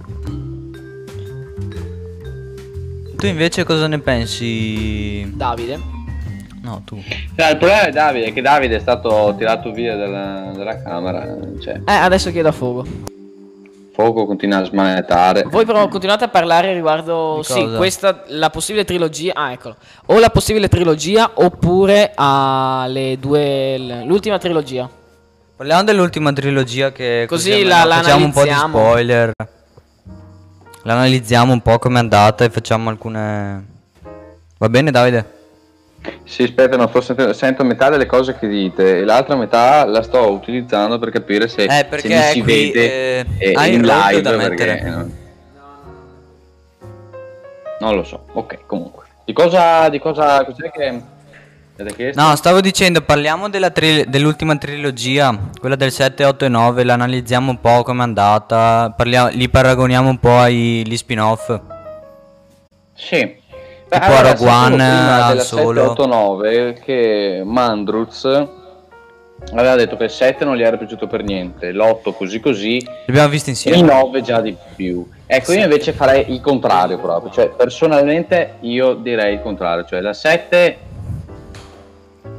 [3.16, 5.28] Tu invece cosa ne pensi?
[5.34, 5.96] Davide?
[6.62, 7.00] No, tu.
[7.36, 11.36] Cioè, il problema è Davide, è che Davide è stato tirato via dalla, dalla camera.
[11.60, 12.86] Cioè, Eh, adesso chiedo a Fogo.
[14.00, 15.42] Foco continua a smanettare.
[15.42, 19.32] Voi però continuate a parlare riguardo sì, questa la possibile trilogia.
[19.34, 19.74] Ah, eccolo.
[20.06, 24.88] O la possibile trilogia oppure alle due l'ultima trilogia.
[25.56, 28.78] Parliamo dell'ultima trilogia che Così almeno la- la facciamo un po' di analizziamo.
[28.78, 29.32] spoiler.
[30.84, 33.66] La analizziamo un po' come è andata e facciamo alcune
[34.58, 35.37] Va bene, Davide?
[36.24, 40.30] Sì, aspetta, sto sentendo, sento metà delle cose che dite e l'altra metà la sto
[40.30, 44.20] utilizzando per capire se, Eh, se mi si qui, vede eh, eh, hai in live
[44.20, 45.16] da perché non...
[47.80, 48.24] non lo so.
[48.32, 49.06] Ok, comunque.
[49.24, 51.02] Di cosa di cosa cos'è che?
[52.14, 56.94] No, stavo dicendo, parliamo della tri- dell'ultima trilogia, quella del 7, 8 e 9, la
[56.94, 61.60] analizziamo un po' come è andata, parliamo- li paragoniamo un po' agli spin-off.
[62.94, 63.46] Sì.
[63.88, 65.94] Tipo allora, Rogue Han della Solo.
[65.94, 68.24] 789 che Mandruz
[69.52, 72.90] aveva detto che il 7 non gli era piaciuto per niente, l'8 così così Li
[73.08, 73.92] abbiamo visti e il insieme.
[73.92, 75.08] 9 già di più.
[75.26, 80.12] Ecco, io invece farei il contrario proprio, cioè personalmente io direi il contrario, cioè la
[80.12, 80.78] 7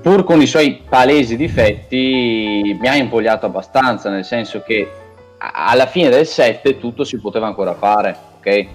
[0.02, 4.92] pur con i suoi palesi difetti mi ha impogliato abbastanza, nel senso che
[5.38, 8.68] alla fine del 7 tutto si poteva ancora fare, ok?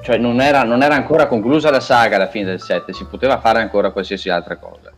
[0.00, 3.38] Cioè non era, non era ancora conclusa la saga alla fine del 7, si poteva
[3.38, 4.92] fare ancora qualsiasi altra cosa.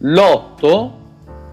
[0.00, 0.90] L'8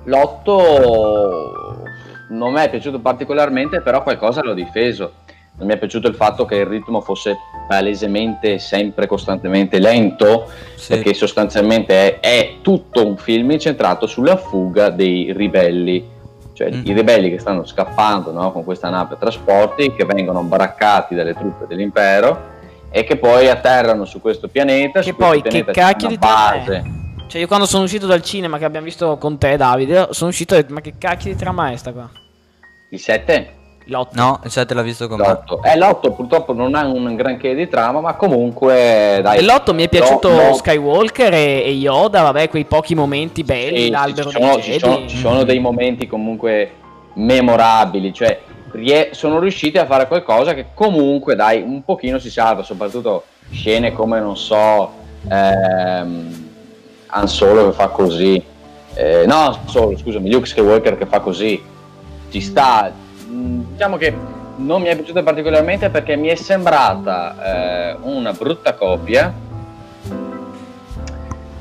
[0.05, 1.83] l'otto
[2.29, 5.13] non mi è piaciuto particolarmente, però qualcosa l'ho difeso.
[5.55, 10.93] Non mi è piaciuto il fatto che il ritmo fosse palesemente sempre costantemente lento, Sì.
[10.95, 16.09] perché sostanzialmente è, è tutto un film incentrato sulla fuga dei ribelli,
[16.53, 16.81] cioè Mm.
[16.85, 21.35] i ribelli che stanno scappando no, con questa nave a trasporti, che vengono braccati dalle
[21.35, 22.51] truppe dell'impero
[22.95, 25.01] e che poi atterrano su questo pianeta.
[25.01, 26.17] Che poi, che pianeta c'è cacchio di è?
[26.19, 26.83] base.
[27.25, 30.53] Cioè, io quando sono uscito dal cinema che abbiamo visto con te, Davide, sono uscito
[30.53, 32.07] e ho detto, ma che cacchio di trama è sta qua?
[32.91, 33.53] Il 7?
[33.85, 34.11] L'otto.
[34.13, 35.25] No, il 7 l'ha visto con me.
[35.25, 35.59] L'8.
[35.63, 39.37] Eh, l'8 purtroppo non ha un granché di trama, ma comunque dai.
[39.37, 40.53] Nell'otto mi è piaciuto no, no.
[40.53, 44.79] Skywalker e, e Yoda, vabbè, quei pochi momenti belli, Sì, l'albero ci dei sono, ci,
[44.79, 46.73] sono, ci sono dei momenti comunque
[47.15, 48.39] memorabili, cioè
[49.11, 54.19] sono riusciti a fare qualcosa che comunque dai un pochino si salva, soprattutto scene come
[54.19, 54.91] non so
[55.29, 56.49] ehm,
[57.07, 58.43] Han Solo che fa così,
[58.95, 61.61] eh, no Han Solo scusami, Luke Skywalker che fa così,
[62.29, 62.91] ci sta,
[63.33, 64.13] Mm, diciamo che
[64.57, 69.33] non mi è piaciuta particolarmente perché mi è sembrata eh, una brutta copia.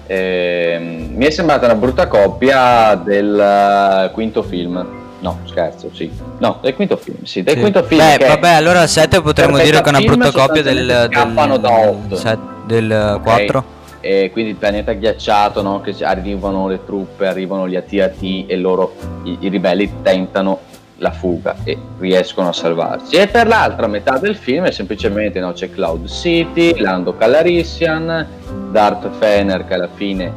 [0.07, 5.01] Ehm, mi è sembrata una brutta copia del eh, quinto film.
[5.23, 6.11] No, scherzo, sì.
[6.39, 7.61] No, del quinto film, sì, del Sì.
[7.61, 8.01] quinto film.
[8.01, 11.69] Beh, vabbè, allora il 7 potremmo dire che è una brutta copia del, scappano da
[11.69, 12.17] del, otto.
[12.17, 13.65] set- del 4.
[14.01, 15.81] E quindi il pianeta ghiacciato, no?
[15.81, 20.59] Che arrivano le truppe, arrivano gli AT-AT e loro, i, i ribelli, tentano
[20.97, 23.15] la fuga e riescono a salvarsi.
[23.15, 28.27] E per l'altra metà del film è semplicemente no, c'è Cloud City, Lando Calarissian,
[28.73, 30.33] Darth Fener che alla fine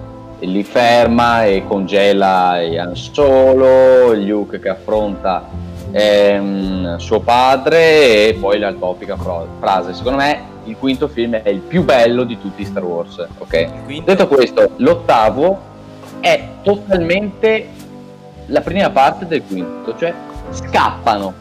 [0.46, 5.48] li ferma e congela Han Solo, Luke che affronta
[5.92, 9.94] ehm, suo padre e poi la topica frase.
[9.94, 13.26] Secondo me il quinto film è il più bello di tutti i Star Wars.
[13.38, 14.04] Ok.
[14.04, 15.74] Detto questo, l'ottavo
[16.20, 17.70] è totalmente
[18.48, 20.14] la prima parte del quinto, cioè
[20.52, 21.34] scappano,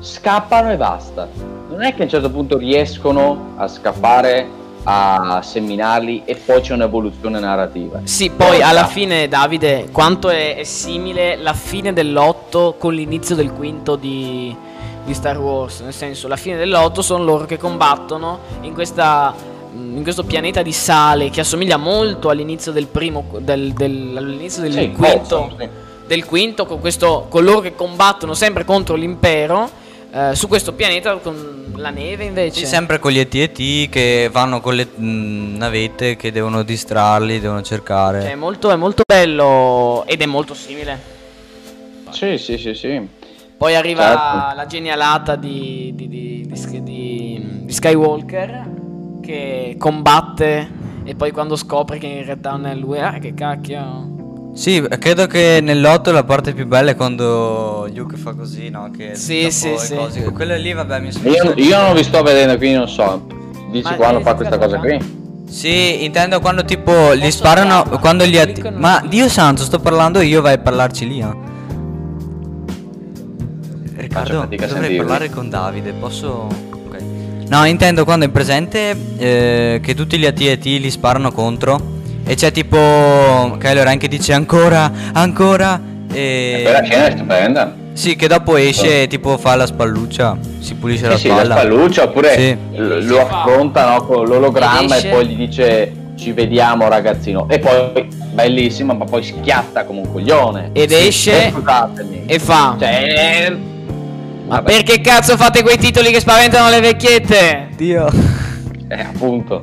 [0.00, 1.28] scappano e basta.
[1.68, 4.48] Non è che a un certo punto riescono a scappare,
[4.84, 8.00] a seminarli e poi c'è un'evoluzione narrativa.
[8.04, 8.92] Sì, poi alla scappa.
[8.92, 14.54] fine, Davide, quanto è, è simile la fine dell'otto con l'inizio del quinto di,
[15.04, 15.80] di Star Wars.
[15.80, 20.70] Nel senso, la fine dell'otto sono loro che combattono in questa in questo pianeta di
[20.72, 25.68] sale che assomiglia molto all'inizio del primo del, del- all'inizio del Sì, quinto forse, sì.
[26.06, 29.68] del quinto con questo con loro che combattono sempre contro l'impero
[30.12, 34.60] eh, su questo pianeta con la neve invece Sì, sempre con gli ET&T che vanno
[34.60, 38.22] con le mm, navette che devono distrarli, devono cercare.
[38.22, 40.98] Cioè, è molto, è molto bello ed è molto simile
[42.10, 43.08] Sì, sì, sì, sì.
[43.56, 44.56] Poi arriva Certo.
[44.56, 48.70] la genialata di, di, di- di Sk- di- di Skywalker
[49.22, 50.68] che combatte
[51.04, 54.23] e poi quando scopre che in realtà non è lui, ah che cacchio.
[54.54, 58.88] Sì, credo che nell'8 la parte più bella è quando Luke fa così, no?
[58.96, 59.94] Che Sì, sì, sì.
[59.96, 63.26] cose- Quello lì, vabbè, mi sono Io, io non vi sto vedendo, quindi non so.
[63.72, 65.22] Dici Ma quando eh, fa questa cosa qui?
[65.48, 67.98] Sì, intendo quando tipo gli Posso sparano, farla?
[67.98, 71.42] quando gli att- Clicco Ma Dio santo, sto parlando io, vai a parlarci lì, eh.
[73.96, 74.96] Riccardo, dovrei sentirvi.
[74.96, 76.46] parlare con Davide, posso...
[77.48, 81.92] No, intendo quando è presente eh, che tutti gli AT&T li sparano contro
[82.26, 82.78] e c'è tipo
[83.58, 85.80] Kylo Ren che dice ancora, ancora
[86.12, 87.74] E quella scena è stupenda.
[87.92, 91.34] Sì, che dopo esce e tipo fa la spalluccia, si pulisce la Sì, sì, la
[91.44, 91.54] spalla.
[91.60, 92.56] spalluccia oppure Sì.
[92.76, 98.08] l- lo affronta no, con l'ologramma e poi gli dice ci vediamo ragazzino e poi
[98.32, 101.52] bellissima ma poi schiatta come un coglione Ed Sì, esce eh,
[102.26, 102.76] E fa.
[102.78, 103.50] cioè eh,
[104.46, 107.68] Ma vabbè, perché cazzo fate quei titoli che spaventano le vecchiette?
[107.76, 108.08] Dio.
[108.88, 109.60] eh, appunto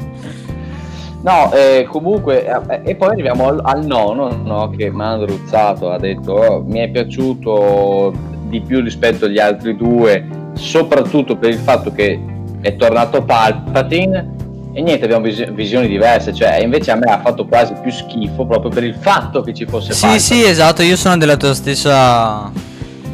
[1.21, 5.17] no eh, comunque eh, e poi arriviamo al, al nono no, che mi ha
[5.97, 8.13] detto "Oh, mi è piaciuto
[8.47, 12.19] di più rispetto agli altri due soprattutto per il fatto che
[12.62, 14.39] è tornato Palpatine
[14.73, 18.45] e niente abbiamo vis- visioni diverse cioè invece a me ha fatto quasi più schifo
[18.45, 21.53] proprio per il fatto che ci fosse Sì, Palpatine sì, esatto, io sono della tua
[21.53, 22.51] stessa...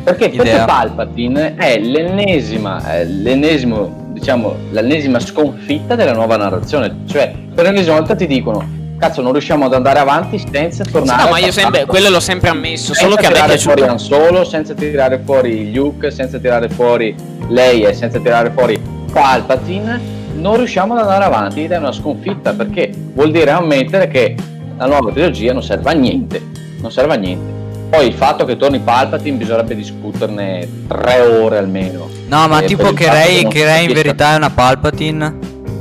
[0.03, 0.65] perché, perché idea.
[0.65, 7.03] Palpatine è l'ennesima, è l'ennesimo, diciamo, l'ennesima sconfitta della nuova narrazione.
[7.07, 11.23] Cioè, per l'ennesima volta ti dicono, cazzo, non riusciamo ad andare avanti senza tornare.
[11.23, 13.41] no, ma io passato." sempre, quello l'ho sempre ammesso, Senza solo che a me è
[13.41, 13.99] tirare fuori Han.
[13.99, 17.15] Solo, senza tirare fuori Luke, senza tirare fuori
[17.49, 18.79] lei e senza tirare fuori
[19.11, 24.35] Palpatine, non riusciamo ad andare avanti ed è una sconfitta perché vuol dire ammettere che
[24.77, 26.41] la nuova trilogia non serve a niente,
[26.79, 27.56] non serve a niente.
[27.97, 32.07] Poi il fatto che torni Palpatine bisognerebbe discuterne tre ore almeno.
[32.27, 35.33] No, ma Eh, tipo che Ray, che Ray in verità è una Palpatine.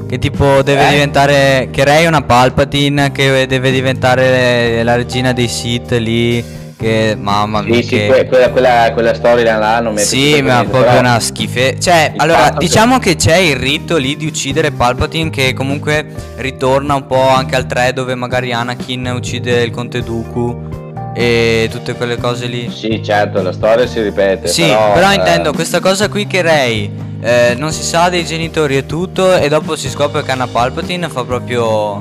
[0.08, 0.90] Che tipo deve Eh?
[0.92, 1.68] diventare.
[1.70, 3.12] Che Ray è una Palpatine.
[3.12, 6.42] Che deve diventare la regina dei Sith lì.
[6.78, 7.74] Che mamma mia.
[7.74, 8.06] Sì, sì, che...
[8.06, 11.90] que- quella, quella, quella storia là non mi è Sì, ma proprio però- una schifezza.
[11.90, 16.06] Cioè, il allora, che- diciamo che c'è il rito lì di uccidere Palpatine che comunque
[16.36, 20.84] ritorna un po' anche al 3 dove magari Anakin uccide il Conte Dooku
[21.18, 22.70] e tutte quelle cose lì.
[22.70, 24.48] Sì, certo, la storia si ripete.
[24.48, 26.90] Sì, però, però, eh, intendo questa cosa qui che Rey
[27.22, 31.08] eh, non si sa dei genitori e tutto e dopo si scopre che Anna Palpatine
[31.08, 31.98] fa proprio...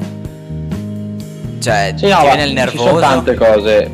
[1.60, 2.88] Cioè, Sì, no, viene il Ci nervoso.
[2.88, 3.90] sono tante cose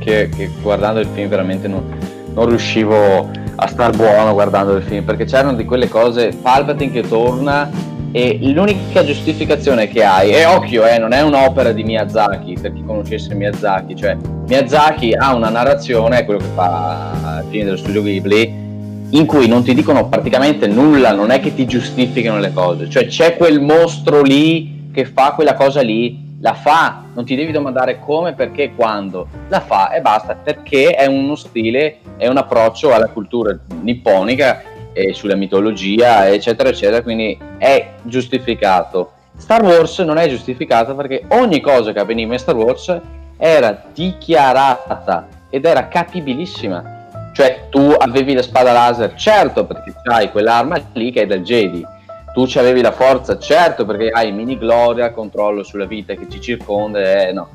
[0.00, 1.98] che, che guardando il film veramente non,
[2.34, 7.08] non riuscivo a star buono guardando il film, perché c'erano di quelle cose, Palpatine che
[7.08, 7.70] torna
[8.10, 12.82] e l'unica giustificazione che hai, e occhio, eh, non è un'opera di Miyazaki, per chi
[12.84, 18.66] conoscesse Miyazaki, cioè Miyazaki ha una narrazione, quello che fa fine dello studio Ghibli,
[19.10, 23.06] in cui non ti dicono praticamente nulla, non è che ti giustificano le cose, cioè
[23.06, 27.98] c'è quel mostro lì che fa quella cosa lì, la fa, non ti devi domandare
[27.98, 33.08] come, perché, quando, la fa e basta, perché è uno stile, è un approccio alla
[33.08, 34.62] cultura nipponica
[34.92, 39.12] e sulla mitologia, eccetera, eccetera, quindi è giustificato.
[39.36, 43.00] Star Wars non è giustificato perché ogni cosa che avveniva in Star Wars
[43.36, 46.96] era dichiarata ed era capibilissima.
[47.32, 51.86] Cioè, tu avevi la spada laser, certo, perché hai quell'arma lì che è del Jedi.
[52.32, 56.40] Tu ci avevi la forza, certo, perché hai mini gloria, controllo sulla vita che ci
[56.40, 57.48] circonda, eh, no.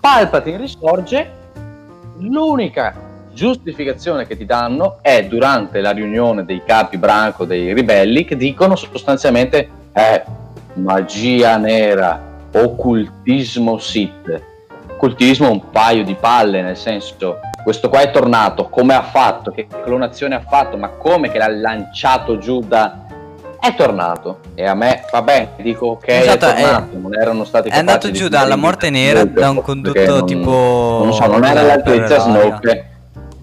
[0.00, 1.30] Palpatine risorge,
[2.18, 3.05] l'unica
[3.36, 8.74] giustificazione che ti danno è durante la riunione dei capi branco dei ribelli che dicono
[8.76, 10.24] sostanzialmente è
[10.74, 12.18] magia nera,
[12.54, 14.42] occultismo Sith.
[14.92, 19.66] Occultismo un paio di palle, nel senso questo qua è tornato, come ha fatto, che
[19.84, 23.04] clonazione ha fatto, ma come che l'ha lanciato giù da...
[23.60, 27.44] È tornato e a me va bene, dico ok, Esatto, è è- tornato, non erano
[27.44, 31.26] stati è andato giù dalla morte nera da un perché condutto non- tipo- Non so,
[31.26, 32.18] non era l'aria.
[32.20, 32.90] Snoke.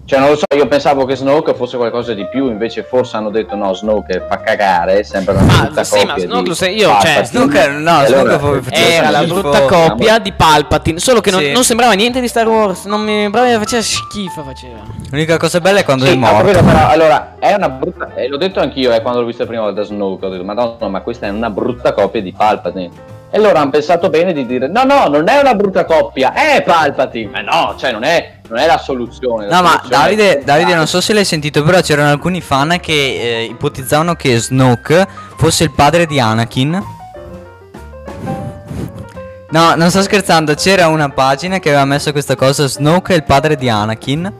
[0.06, 3.30] Cioè, non lo so, io pensavo che Snoke fosse qualcosa di più, invece forse hanno
[3.30, 6.54] detto no, Snoke fa cagare, sembra una Ma brutta sì, ma copia Snoke di lo
[6.54, 7.14] sai io, Palpatine.
[7.14, 11.40] cioè, Snoke- no, Snoke allora- faceva Era la brutta coppia di Palpatine, solo che non,
[11.40, 11.52] Sì.
[11.52, 14.80] non sembrava niente di Star Wars, non mi sembrava faceva schifo, faceva.
[15.10, 16.36] L'unica cosa bella è quando Sì, è morto.
[16.36, 18.10] capito, però, allora, è una brutta.
[18.14, 20.26] eh, l'ho detto anch'io eh, quando l'ho vista la prima volta Snoke.
[20.26, 23.12] Ho detto, Madonna, ma questa è una brutta coppia di Palpatine.
[23.30, 26.62] E loro hanno pensato bene di dire: No, no, non è una brutta coppia, è
[26.62, 27.30] Palpatine.
[27.30, 29.46] Ma no, cioè, non è, non è la soluzione.
[29.48, 32.40] la No, ma soluzione Davide, è- Davide, non so se l'hai sentito, però c'erano alcuni
[32.40, 36.82] fan che eh, ipotizzavano che Snoke fosse il padre di Anakin.
[39.50, 43.24] No, non sto scherzando, c'era una pagina che aveva messo questa cosa, Snoke è il
[43.24, 44.32] padre di Anakin.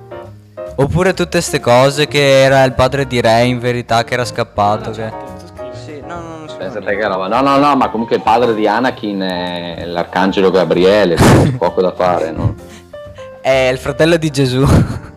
[0.77, 4.91] Oppure tutte ste cose che era il padre di Rey in verità che era scappato.
[4.91, 5.12] Che...
[5.85, 6.57] Sì, no, no, non so.
[6.57, 7.29] Pensate che roba.
[7.29, 11.17] No, no, no, ma comunque il padre di Anakin è l'arcangelo Gabriele.
[11.59, 12.55] poco da fare, no?
[13.45, 14.64] È il fratello di Gesù.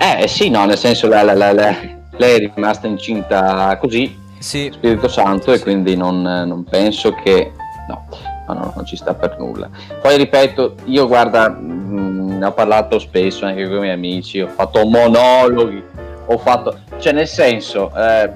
[0.00, 4.70] Eh, sì, no, nel senso, la- la- la- lei è rimasta incinta così, sì.
[4.72, 7.50] Spirito Santo e quindi non, non penso che
[7.88, 8.06] no,
[8.46, 9.68] no, no, non ci sta per nulla.
[10.00, 14.46] Poi ripeto, io guarda, mh, ne ho parlato spesso anche con i miei amici, ho
[14.46, 15.82] fatto monologhi,
[16.26, 18.30] ho fatto, cioè nel senso, eh,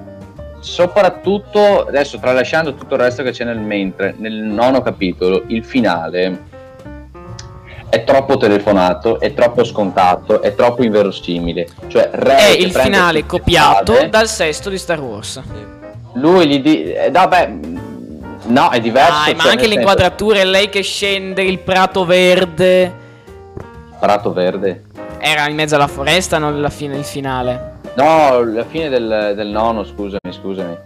[0.59, 6.51] soprattutto adesso tralasciando tutto il resto che c'è nel mentre, nel nono capitolo, il finale
[7.93, 11.67] è troppo telefonato, è troppo scontato, è troppo inverosimile.
[11.85, 15.39] Cioè, Rey È il finale copiato spade, dal sesto di Star Wars.
[16.13, 17.77] lui gli dice, vabbè, mm,
[18.45, 19.25] no, è diverso.
[19.25, 22.91] Dai, ma cioè, anche nel l'inquadratura, è lei che scende, il prato verde.
[23.99, 24.85] Prato verde.
[25.19, 27.73] Era in mezzo alla foresta, non alla fine, il finale.
[27.93, 30.77] No, la fine del, del nono, scusami, scusami.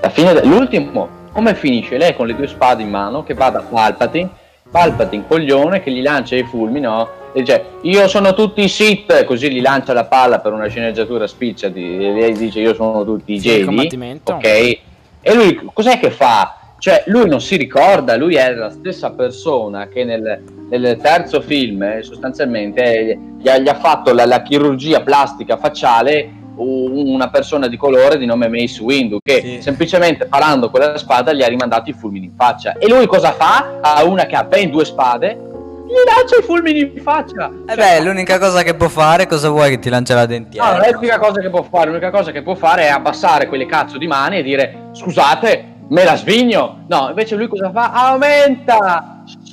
[0.00, 1.98] La fine dell'ultimo, come finisce?
[1.98, 4.28] Lei con le due spade in mano che va da Palpatine,
[4.70, 7.08] Palpatine coglione che gli lancia i fulmini, no?
[7.34, 11.26] E dice, io sono tutti i Sith, così gli lancia la palla per una sceneggiatura
[11.26, 14.34] spiccia, di, e lei dice io sono tutti Sì, Jedi, combattimento.
[14.34, 14.44] ok?
[14.44, 16.56] E lui cos'è che fa?
[16.78, 21.80] Cioè, lui non si ricorda, lui è la stessa persona che nel, nel terzo film
[21.84, 27.66] eh, sostanzialmente eh, gli ha, gli ha fatto la, la chirurgia plastica facciale una persona
[27.68, 29.62] di colore di nome Mace Windu che Sì.
[29.62, 32.74] semplicemente parando quella spada gli ha rimandato i fulmini in faccia.
[32.78, 33.78] E lui cosa fa?
[33.80, 35.50] A una che ha ben due spade,
[35.86, 37.50] gli lancia i fulmini in faccia.
[37.66, 40.76] Eh Cioè, beh, l'unica cosa che può fare, cosa vuoi che ti lancia la dentiera?
[40.76, 43.66] No, è l'unica cosa che può fare, l'unica cosa che può fare è abbassare quelle
[43.66, 46.84] cazzo di mani e dire scusate, me la svigno.
[46.88, 47.90] No, invece lui cosa fa?
[47.92, 49.11] Aumenta,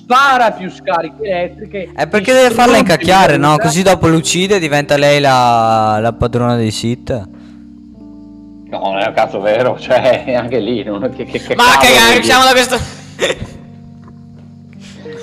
[0.09, 1.91] spara più scariche elettriche.
[1.95, 3.57] È perché deve farla incacchiare, no?
[3.57, 7.11] Così dopo l'uccide e diventa lei la, la padrona dei Sith.
[7.11, 10.83] No, non è un cazzo vero, cioè anche lì.
[10.83, 12.77] Non, che, che, che Ma cavolo cagare, usciamo da questo.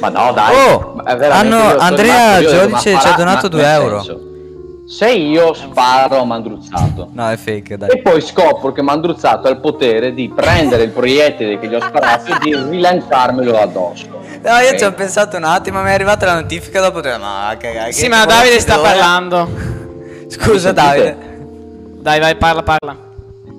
[0.00, 0.54] Ma no, dai.
[0.54, 4.02] Oh, hanno- Andrea ma ci ha donato ma due nel euro.
[4.02, 4.20] senso,
[4.88, 7.90] Se io sparo a Mandruzzato No, è fake, dai.
[7.90, 11.80] e poi scopro che Mandruzzato ha il potere di prendere il proiettile che gli ho
[11.80, 14.06] sparato e di rilanciarmelo addosso.
[14.42, 14.76] No, io Ok?
[14.76, 17.00] ci ho pensato un attimo, mi è arrivata la notifica dopo.
[17.00, 17.90] detto, Ma cagare.
[17.90, 19.48] Sì, ma Davide sta parlando.
[20.28, 21.16] Scusa, Davide.
[22.00, 22.96] Dai, vai, parla, parla.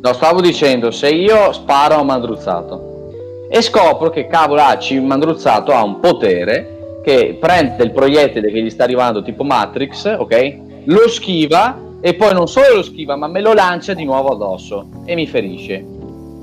[0.01, 3.11] No, stavo dicendo, se io sparo a Mandruzzato
[3.49, 8.83] e scopro che cavolacci Mandruzzato ha un potere che prende il proiettile che gli sta
[8.83, 10.65] arrivando tipo Matrix, ok?
[10.89, 14.87] Lo schiva e poi non solo lo schiva, ma me lo lancia di nuovo addosso
[15.03, 15.85] e mi ferisce,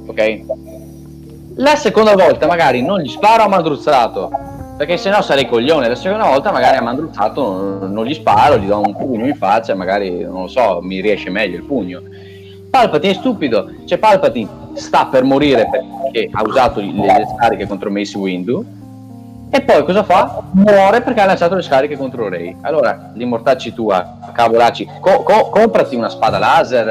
[0.07, 0.40] ok?
[1.57, 4.30] La seconda volta magari non gli sparo a Mandruzzato,
[4.76, 5.88] perché sennò sarei coglione.
[5.88, 9.74] La seconda volta magari a Mandruzzato non, gli sparo, gli do un pugno in faccia
[9.74, 12.03] magari, non lo so, mi riesce meglio il pugno.
[12.68, 17.90] Palpatine è stupido, cioè Palpatine sta per morire perché ha usato le, le scariche contro
[17.90, 18.62] Mace Windu
[19.55, 20.42] e poi cosa fa?
[20.50, 22.57] Muore perché ha lanciato le scariche contro Rey.
[22.62, 26.88] Allora, li mortacci tua, cavolacci, co- co- comprati una spada laser,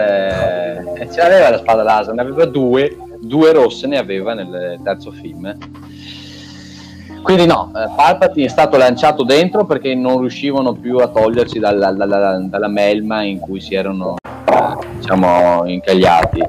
[0.96, 5.12] eh, ce l'aveva la spada laser, ne aveva due, due rosse ne aveva nel terzo
[5.12, 5.54] film.
[7.22, 11.92] Quindi no, eh, Palpatine è stato lanciato dentro perché non riuscivano più a togliersi dalla,
[11.92, 14.16] dalla- dalla melma in cui si erano,
[14.96, 16.42] diciamo, incagliati.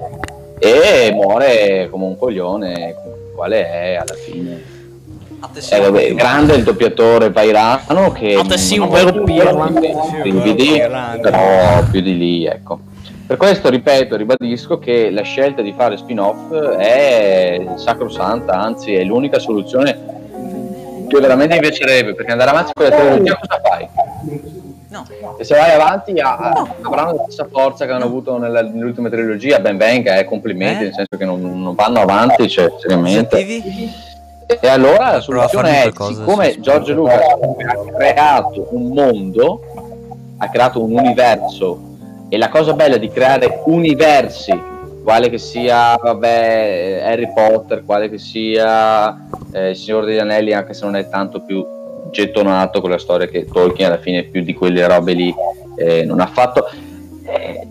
[0.60, 2.94] E muore come un coglione,
[3.34, 4.73] quale è alla fine.
[5.70, 10.80] Eh, vabbè, grande il doppiatore Pairano che Ah, sì, un vero brividi,
[11.20, 12.80] però più di lì, ecco.
[13.26, 19.38] Per questo ripeto, ribadisco che la scelta di fare spin-off è sacrosanta, anzi è l'unica
[19.38, 20.12] soluzione
[21.08, 23.88] che veramente mi piacerebbe, perché andare avanti con la trilogia cosa fai?
[24.88, 25.06] No.
[25.38, 29.08] E se vai avanti a- a- avranno la stessa forza che hanno avuto nella- nell'ultima
[29.08, 30.84] trilogia, ben venga, eh, complimenti, Eh?
[30.86, 33.36] nel senso che non, non vanno avanti, cioè, seriamente.
[33.36, 33.90] Sentivi?
[34.46, 39.60] E allora la soluzione è, siccome George Lucas ha creato un mondo,
[40.38, 41.92] ha creato un universo,
[42.28, 44.72] e la cosa bella di creare universi,
[45.02, 49.16] quale che sia vabbè, Harry Potter, quale che sia
[49.52, 51.64] eh, Il Signore degli Anelli, anche se non è tanto più
[52.10, 55.34] gettonato con la storia che Tolkien alla fine più di quelle robe lì
[55.76, 56.68] eh, non ha fatto,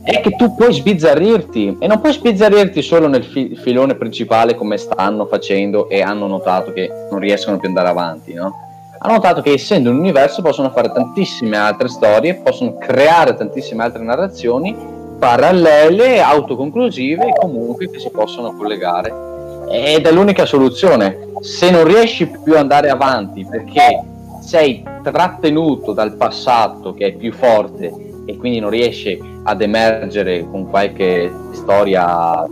[0.03, 4.77] è che tu puoi sbizzarrirti e non puoi sbizzarrirti solo nel fi- filone principale come
[4.77, 8.53] stanno facendo e hanno notato che non riescono più ad andare avanti, no?
[8.99, 14.03] Hanno notato che essendo un universo possono fare tantissime altre storie, possono creare tantissime altre
[14.03, 14.75] narrazioni
[15.19, 19.31] parallele, autoconclusive e comunque che si possono collegare.
[19.69, 21.31] Ed è l'unica soluzione.
[21.39, 24.03] Se non riesci più ad andare avanti perché
[24.41, 30.69] sei trattenuto dal passato che è più forte e quindi non riesci ad emergere con
[30.69, 32.45] qualche storia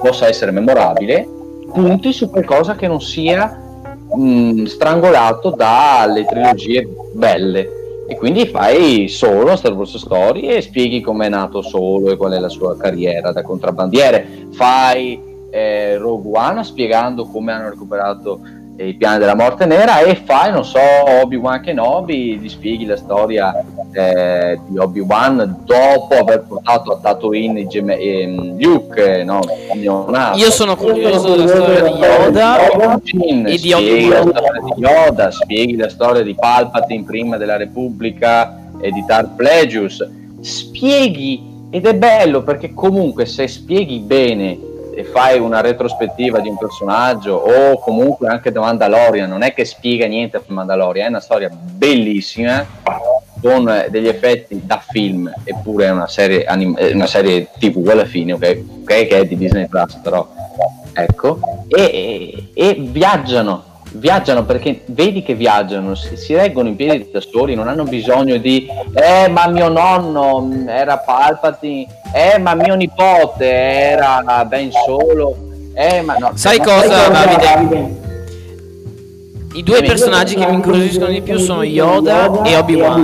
[0.00, 1.26] possa essere memorabile,
[1.72, 3.58] punti su qualcosa che non sia
[4.14, 7.76] mh, strangolato dalle trilogie belle.
[8.10, 12.32] E quindi fai solo Star Wars Story e spieghi come è nato solo e qual
[12.32, 14.46] è la sua carriera da contrabbandiere.
[14.52, 18.40] Fai eh, Rogue One spiegando come hanno recuperato
[18.84, 23.52] i piani della morte nera e fai, non so, Obi-Wan Kenobi, gli spieghi la storia
[23.92, 29.40] eh, di Obi-Wan dopo aver portato a Tatooine i gemme- ehm, Luke, no,
[29.74, 30.38] neonato.
[30.38, 34.28] Io sono curioso della storia di Yoda e e di Obi-Wan.
[34.28, 40.08] storia di Yoda, spieghi la storia di Palpatine prima della Repubblica e di Darth Plagueis,
[40.40, 44.58] spieghi ed è bello perché comunque se spieghi bene
[44.98, 49.64] e fai una retrospettiva di un personaggio o comunque anche The Mandalorian, non è che
[49.64, 52.66] spiega niente per Mandalorian, è una storia bellissima
[53.40, 58.32] con degli effetti da film eppure è una serie, anim- una serie tv alla fine
[58.32, 60.26] ok, ok, che è di Disney Plus però
[60.92, 61.38] ecco.
[61.68, 67.20] E, e- e viaggiano viaggiano perché vedi che viaggiano si, si reggono in piedi da
[67.20, 72.74] soli non hanno bisogno di eh ma mio nonno mh, era Palpatine eh ma mio
[72.74, 75.36] nipote era Ben Solo
[75.74, 77.36] eh ma no Sai ma cosa, Davide?
[77.44, 78.06] Davide?
[79.54, 83.00] I due personaggi che mi incuriosiscono di più sono Yoda e Obi-Wan.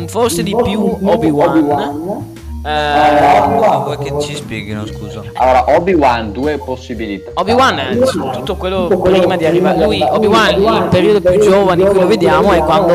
[0.00, 2.24] Mm, Forse di più Obi-Wan.
[2.66, 3.40] Eh,
[3.84, 5.22] Vuoi che ci spieghino, scusa?
[5.34, 7.96] allora Obi-Wan due possibilità Obi-Wan è
[8.32, 9.84] tutto quello prima di arrivare.
[9.84, 12.94] Lui, Obi-Wan, il periodo più giovane in cui lo vediamo è quando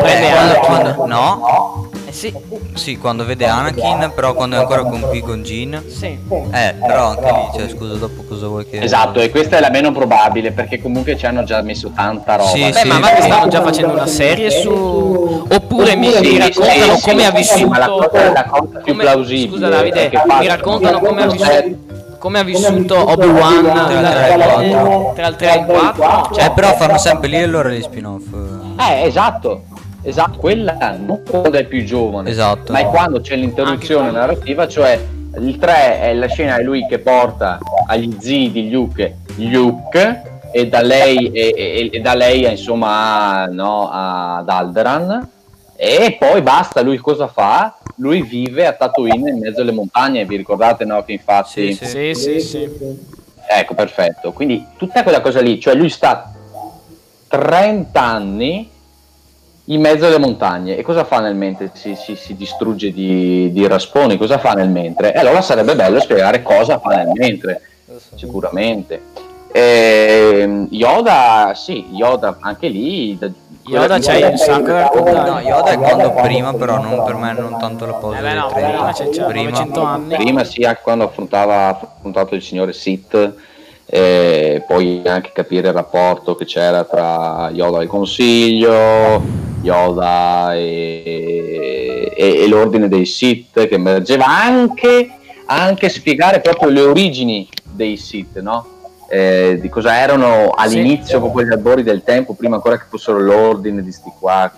[0.00, 0.94] prende quando, Anakin.
[0.94, 1.88] quando- no?
[2.08, 2.32] Eh sì,
[2.72, 5.76] Sì, quando vede Anakin, però quando è ancora con Qui-Gon Jinn.
[5.88, 6.06] sì.
[6.06, 8.78] Eh, però anche lì, cioè, scusa, dopo cosa vuoi che...
[8.80, 12.48] Esatto, e questa è la meno probabile perché comunque ci hanno già messo tanta roba.
[12.48, 15.44] Sì, Beh, ma va che stanno già facendo una serie su.
[15.50, 18.08] Oppure mi, Sì, mi sì, raccontano sì, come ha sì, ma la vissuto.
[18.08, 21.76] cosa- la cosa più come- plausibile Scusa, Davide, mi raccontano come ha vissuto.
[22.18, 24.42] come ha vissuto Obi-Wan Tra il tre e il
[24.74, 25.12] quattro.
[25.14, 26.34] tra il 3 e il 4?
[26.34, 28.24] Cioè, però fanno sempre lì e allora gli spin-off.
[28.78, 29.62] Eh, esatto.
[30.02, 32.72] Esatto, quella non quando è più giovane, Esatto.
[32.72, 34.98] ma è quando c'è l'interruzione narrativa, cioè
[35.38, 40.22] il 3 è la scena è lui che porta agli zii di Luke Luke
[40.52, 45.28] e da lei e, e- e da lei insomma a, no, ad Alderan
[45.76, 47.76] e poi basta, lui cosa fa?
[47.96, 51.02] Lui vive a Tatooine in mezzo alle montagne, vi ricordate no?
[51.04, 52.14] Che infatti Sì, sì.
[52.14, 52.68] Sì, sì, sì.
[53.50, 54.32] Ecco, perfetto.
[54.32, 56.32] Quindi tutta quella cosa lì, cioè lui sta
[57.28, 58.70] 30 anni
[59.70, 61.70] in mezzo alle montagne e cosa fa nel mentre?
[61.74, 65.12] Si, si- si distrugge di, di rasponi, cosa fa nel mentre?
[65.12, 67.60] E allora sarebbe bello spiegare cosa fa nel mentre,
[68.14, 69.02] sicuramente.
[69.52, 73.16] Ehm, Yoda, sì, Yoda anche lì.
[73.18, 73.30] da-
[73.64, 75.30] Yoda c'hai un sacco da raccontare.
[75.30, 78.32] No, Yoda è quando prima, però non per me non tanto la posa Eh beh,
[78.34, 80.16] no, prima c'è già 900 anni.
[80.16, 83.34] Prima sì, anche quando affrontava affrontato il signore Sith,
[83.90, 89.22] e poi anche capire il rapporto che c'era tra Yoda e il Consiglio,
[89.62, 95.10] Yoda e, e- e l'ordine dei Sith che emergeva anche,
[95.46, 98.76] anche spiegare proprio le origini dei Sith, no?
[99.10, 103.82] Eh, di cosa erano all'inizio con quegli albori del tempo, prima ancora che fossero l'ordine
[103.82, 104.52] di sti qua.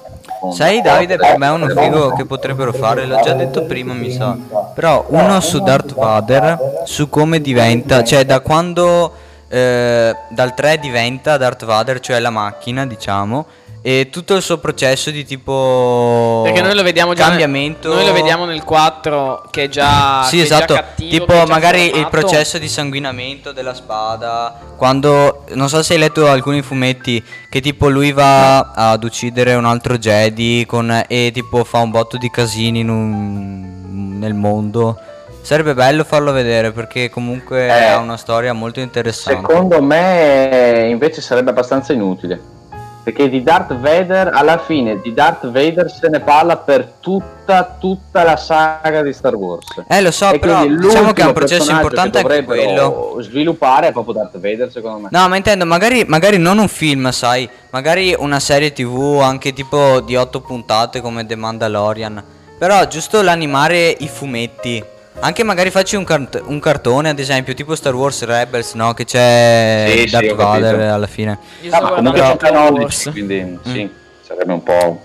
[0.53, 4.11] Sai Davide, per me è uno figo che potrebbero fare, l'ho già detto prima mi
[4.11, 4.37] sa,
[4.75, 9.13] però uno su Darth Vader, su come diventa, cioè da quando
[9.49, 13.47] eh, dal 3 diventa Darth Vader, cioè la macchina diciamo,
[13.83, 17.93] e tutto il suo processo di tipo Perché noi lo vediamo già cambiamento.
[17.95, 20.75] Noi lo vediamo nel 4 che è già Sì, che è già esatto.
[20.75, 22.11] cattivo, tipo magari il formato.
[22.11, 24.55] processo di sanguinamento della spada.
[24.77, 29.65] Quando non so se hai letto alcuni fumetti che tipo lui va ad uccidere un
[29.65, 34.99] altro Jedi con, e tipo fa un botto di casini in un- nel mondo.
[35.43, 39.41] Sarebbe bello farlo vedere perché comunque Eh, ha una storia molto interessante.
[39.41, 42.59] Secondo me invece sarebbe abbastanza inutile.
[43.03, 48.23] Perché di Darth Vader, alla fine di Darth Vader se ne parla per tutta, tutta
[48.25, 49.83] la saga di Star Wars.
[49.89, 53.17] Eh lo so, E però diciamo che è un processo importante che quello.
[53.21, 55.09] sviluppare è proprio Darth Vader, secondo me.
[55.11, 60.01] No, ma intendo, magari, magari non un film, sai, magari una serie tv anche tipo
[60.01, 62.23] di 8 puntate come The Mandalorian.
[62.59, 64.85] Però giusto l'animare i fumetti.
[65.23, 68.95] Anche magari facci un, cart- un cartone, ad esempio, tipo Star Wars Rebels, no?
[68.95, 70.35] Che c'è Sì, sì, Darth capito.
[70.47, 71.39] Vader alla fine.
[71.61, 73.89] Io Ah, ma comunque c'è Star Canonici, quindi sì, Mm.
[74.27, 75.05] sarebbe un po'...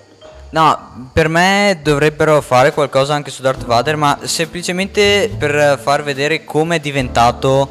[0.52, 6.46] No, per me dovrebbero fare qualcosa anche su Darth Vader, ma semplicemente per far vedere
[6.46, 7.68] come è diventato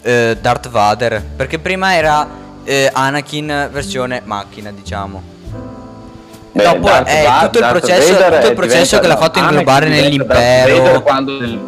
[0.00, 1.22] eh, Darth Vader.
[1.36, 2.26] Perché prima era
[2.64, 5.22] eh, Anakin versione macchina, diciamo.
[6.64, 9.88] Dopo Darth è Va- tutto il Darth processo- tutto il processo che l'ha fatto inglobare
[9.88, 10.82] nell'impero.
[10.82, 11.60] Darth quando nel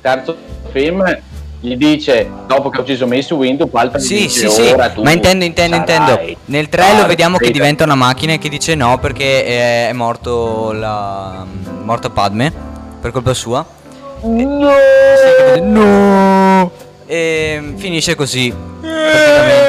[0.00, 0.36] terzo
[0.70, 1.18] film
[1.60, 5.12] gli dice dopo che ha ucciso Mace Windu Palpatine Sì, sì, dice sì, tu ma
[5.12, 6.20] intendo, intendo, intendo.
[6.46, 9.92] Nel 3 lo Darth vediamo che diventa una macchina e che dice no perché è,
[9.92, 11.44] morto la
[11.82, 12.52] morta Padme
[13.00, 13.64] per colpa sua.
[14.22, 14.70] No!
[15.60, 16.70] no!
[17.06, 19.61] E finisce così praticamente.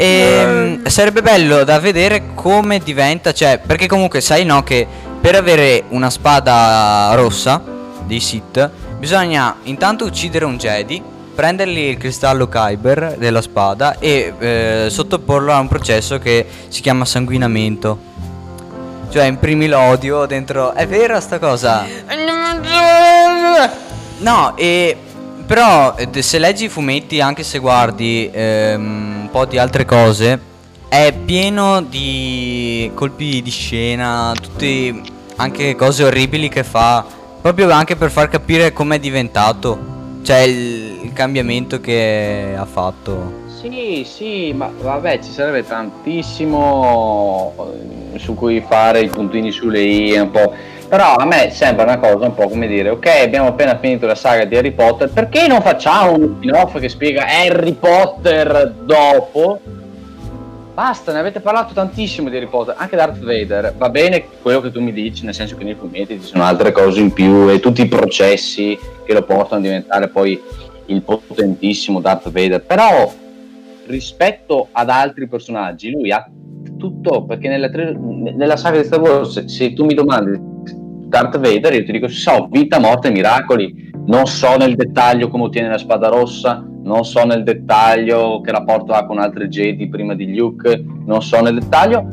[0.00, 4.86] E sarebbe bello da vedere come diventa, cioè, perché comunque sai no che
[5.20, 7.60] per avere una spada rossa
[8.04, 11.02] dei Sith bisogna intanto uccidere un Jedi,
[11.34, 17.04] prendergli il cristallo Kyber della spada e eh, sottoporlo a un processo che si chiama
[17.04, 17.98] sanguinamento.
[19.10, 20.74] Cioè imprimi l'odio dentro...
[20.74, 21.84] È vera sta cosa?
[24.18, 24.96] No, e
[25.48, 30.38] però eh, se leggi i fumetti, anche se guardi ehm, un po' di altre cose,
[30.88, 35.00] è pieno di colpi di scena, tutte
[35.36, 37.02] anche cose orribili che fa,
[37.40, 39.78] proprio anche per far capire com'è diventato,
[40.22, 43.46] cioè il, il cambiamento che ha fatto.
[43.46, 47.54] Sì, sì, ma vabbè, ci sarebbe tantissimo
[48.12, 50.52] eh, su cui fare i puntini sulle i un po'.
[50.88, 54.14] Però a me sembra una cosa un po' come dire, ok, abbiamo appena finito la
[54.14, 59.60] saga di Harry Potter, perché non facciamo un spin-off che spiega Harry Potter dopo?
[60.72, 64.70] Basta, ne avete parlato tantissimo di Harry Potter, anche Darth Vader, va bene quello che
[64.70, 67.60] tu mi dici, nel senso che nei fumetti ci sono altre cose in più e
[67.60, 70.40] tutti i processi che lo portano a diventare poi
[70.86, 73.12] il potentissimo Darth Vader, però
[73.88, 76.26] rispetto ad altri personaggi lui ha
[76.78, 80.56] tutto, perché nella, tri- nella saga di Star Wars se tu mi domandi
[81.08, 85.68] Darth Vader io ti dico so vita, morte miracoli, non so nel dettaglio come ottiene
[85.68, 90.36] la spada rossa, non so nel dettaglio che rapporto ha con altri Jedi prima di
[90.36, 92.06] Luke, non so nel dettaglio,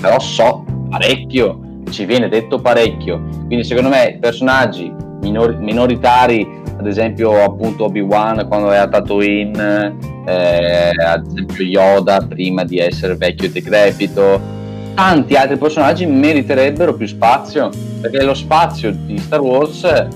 [0.00, 3.28] però so parecchio, ci viene detto parecchio.
[3.46, 11.26] Quindi secondo me personaggi minor- minoritari ad esempio appunto Obi-Wan quando era Tatooine, eh, ad
[11.26, 14.54] esempio Yoda prima di essere vecchio e decrepito.
[14.96, 17.68] Tanti altri personaggi meriterebbero più spazio,
[18.00, 20.08] perché lo spazio di Star Wars eh,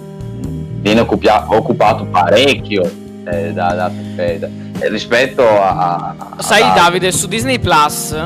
[0.81, 2.91] viene occupia- occupato parecchio
[3.31, 3.91] eh, da, da-
[4.39, 4.49] da-
[4.89, 6.15] rispetto a...
[6.17, 8.17] a- Sai a- Davide, su Disney Plus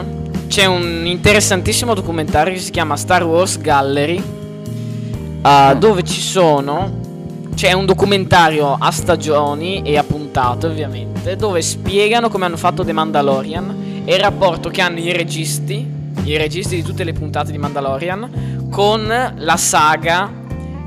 [0.47, 4.23] c'è un interessantissimo documentario che si chiama Star Wars Gallery,
[5.43, 7.03] uh, dove ci sono...
[7.57, 12.93] C'è un documentario a stagioni e a puntate ovviamente, dove spiegano come hanno fatto The
[12.93, 15.94] Mandalorian e il rapporto che hanno i registi,
[16.25, 19.07] i registi di tutte le puntate di Mandalorian, con
[19.37, 20.31] la saga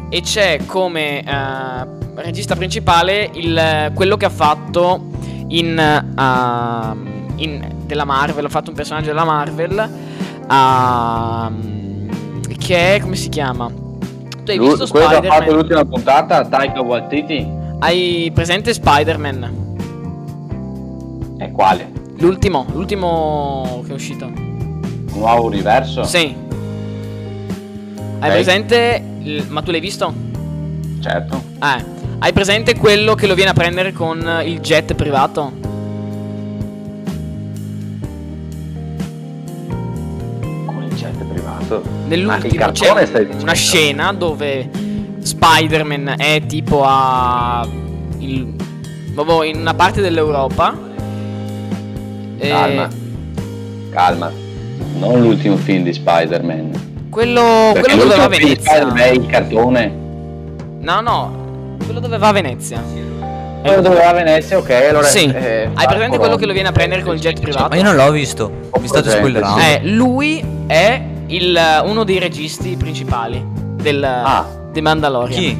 [0.09, 1.85] e c'è come eh,
[2.15, 5.09] regista principale il, quello che ha fatto
[5.49, 9.89] in, ehm, in- della Marvel, ha fatto un personaggio della Marvel
[10.49, 12.07] ehm,
[12.57, 13.67] che è come si chiama?
[14.43, 15.55] Tu hai Lu- visto quello che ha fatto Spider-Man?
[15.55, 17.47] l'ultima puntata, Taika Waititi,
[17.79, 19.65] Hai presente Spider-Man?
[21.37, 21.91] è quale?
[22.17, 24.55] L'ultimo, l'ultimo che è uscito.
[25.17, 26.03] Nuovo universo?
[26.03, 26.35] Sì.
[28.19, 28.33] Hai Ok.
[28.35, 29.03] presente?
[29.21, 30.13] il- ma tu l'hai visto?
[31.01, 31.43] Certo.
[31.61, 31.95] Eh.
[32.19, 35.51] Hai presente quello che lo viene a prendere con il jet privato?
[40.65, 41.81] Con il jet privato.
[42.07, 43.07] Nell'ultimo c'è
[43.41, 44.69] una scena dove
[45.19, 47.67] Spider-Man è tipo a.
[48.19, 48.55] il-
[49.43, 50.77] in una parte dell'Europa.
[52.37, 52.49] E
[53.91, 54.31] Calma.
[54.99, 57.07] Non l'ultimo film di Spider-Man.
[57.09, 58.71] Quello, Perché quello dove va a l'ultimo film di Venezia.
[58.71, 59.93] Spider-Man è il cartone.
[60.81, 61.77] No, no.
[61.83, 62.81] Quello dove va a Venezia.
[63.61, 65.05] Quello dove va a Venezia, ok, allora...
[65.07, 65.25] Sì.
[65.25, 67.69] eh, Hai presente quello che lo viene a prendere col jet privato?
[67.69, 68.51] Ma io non l'ho visto.
[68.79, 69.59] Mi state spoilerando.
[69.61, 73.43] Eh, lui è il, uno dei registi principali
[73.81, 74.45] del, Ah.
[74.71, 75.39] di Mandalorian.
[75.39, 75.57] Chi?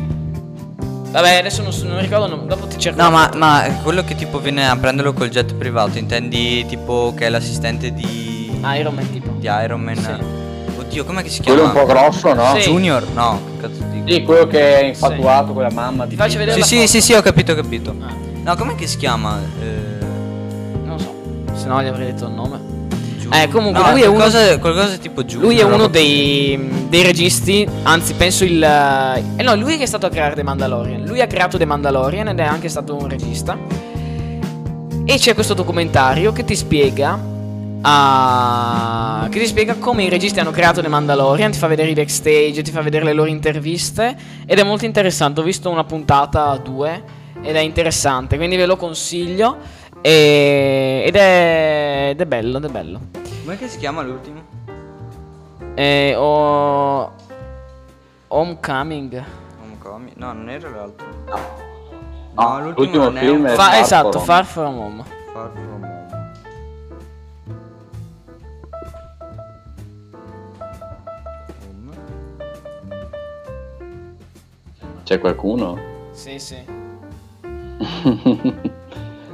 [1.11, 3.01] Vabbè, adesso non, non ricordo, non- dopo ti cerco.
[3.01, 7.25] No, ma, ma quello che tipo viene a prenderlo col jet privato, intendi tipo che
[7.25, 8.36] è l'assistente di,
[8.77, 9.31] Iron Man tipo.
[9.39, 9.95] di Iron Man?
[9.95, 10.79] Sì.
[10.79, 11.79] Oddio, com'è che si Quello chiama?
[11.81, 12.55] un po' grosso, no?
[12.59, 12.69] Sì.
[12.69, 13.03] Junior?
[13.13, 14.07] No, che cazzo dico?
[14.11, 16.75] Sì, quello che è infatuato con la mamma Ti di faccio vedere Sì, la sì,
[16.75, 16.87] foto.
[16.87, 17.95] sì, sì, ho capito, ho capito.
[18.01, 19.39] Ah, No, com'è che si chiama?
[19.61, 20.05] Eh,
[20.85, 21.13] non so,
[21.53, 22.75] se no gli avrei detto il nome.
[23.29, 25.43] Eh, comunque, no, lui è uno- qualcosa, qualcosa tipo Junior.
[25.51, 28.63] Lui è uno dei, dei registi, anzi penso il...
[28.63, 31.03] Eh no, lui che è stato a creare The Mandalorian.
[31.03, 33.57] Lui ha creato The Mandalorian ed è anche stato un regista.
[35.03, 37.19] E c'è questo documentario che ti spiega...
[37.87, 41.93] ah, che ti spiega come i registi hanno creato The Mandalorian, ti fa vedere i
[41.93, 44.15] backstage, ti fa vedere le loro interviste
[44.45, 45.39] ed è molto interessante.
[45.39, 47.03] Ho visto una puntata, due,
[47.41, 49.57] ed è interessante, quindi ve lo consiglio.
[50.01, 52.99] E- ed, è, ed è bello, ed è bello.
[53.43, 54.41] Com'è che si chiama l'ultimo?
[55.75, 57.11] Eh, ho...
[58.27, 59.23] Homecoming.
[59.63, 60.13] Homecoming?
[60.15, 61.07] No, non era l'altro.
[62.35, 65.03] No, l'ultimo l'ultimo non è film è Fa- Far esatto, From Far From Home.
[65.33, 65.83] Far From.
[65.83, 65.96] Home.
[75.07, 75.79] C'è qualcuno?
[76.11, 76.57] Sì, sì.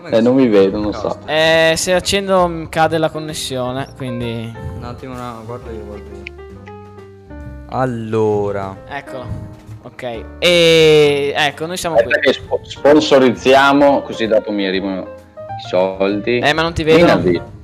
[0.06, 1.18] Eh, non mi vedo, non so.
[1.26, 4.54] Eh, se accendo mm, cade la connessione, quindi...
[4.76, 6.34] Un attimo, no, guarda io, guarda io.
[7.70, 8.78] Allora.
[8.86, 9.26] Eccolo.
[9.84, 10.24] Ok.
[10.40, 11.34] E...
[11.36, 12.04] Ecco, noi siamo qui.
[12.04, 16.40] Aspetta che spo- sponsorizziamo, così dopo mi arrivano i soldi.
[16.40, 17.62] Eh, ma non ti vedo.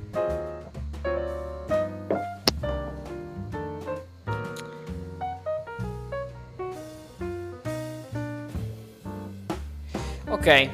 [10.50, 10.68] Ok.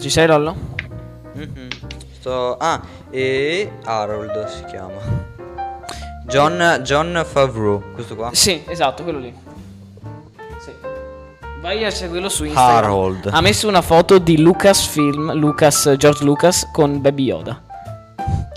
[0.00, 0.56] Ci sei, Lollo?
[1.34, 1.68] Mhm.
[2.18, 2.56] Sto.
[2.56, 4.98] Ah, e Harold si chiama.
[6.26, 8.30] John, John Favreau, questo qua.
[8.32, 9.32] Sì, esatto, quello lì.
[10.58, 10.72] Sì.
[11.60, 12.74] Vai a seguirlo su Instagram.
[12.74, 13.30] Harold.
[13.30, 17.62] Ha messo una foto di Lucasfilm, Lucas, George Lucas con Baby Yoda.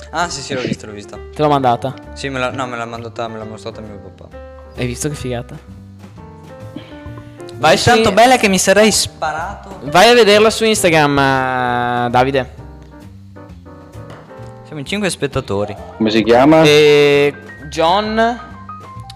[0.09, 1.15] Ah, sì, sì, l'ho vista, l'ho vista.
[1.15, 1.93] Te l'ho mandata.
[2.13, 4.35] Sì, me l'ha, no, me l'ha mandata, me l'ha mostrata mio papà.
[4.77, 5.76] Hai visto che figata?
[7.57, 9.79] Vai, su- tanto bella che mi sarei sparato.
[9.85, 12.53] vai a vederla su Instagram, eh, Davide.
[14.65, 15.75] Siamo in 5 spettatori.
[15.97, 16.61] Come si chiama?
[16.63, 17.33] E
[17.69, 18.17] John.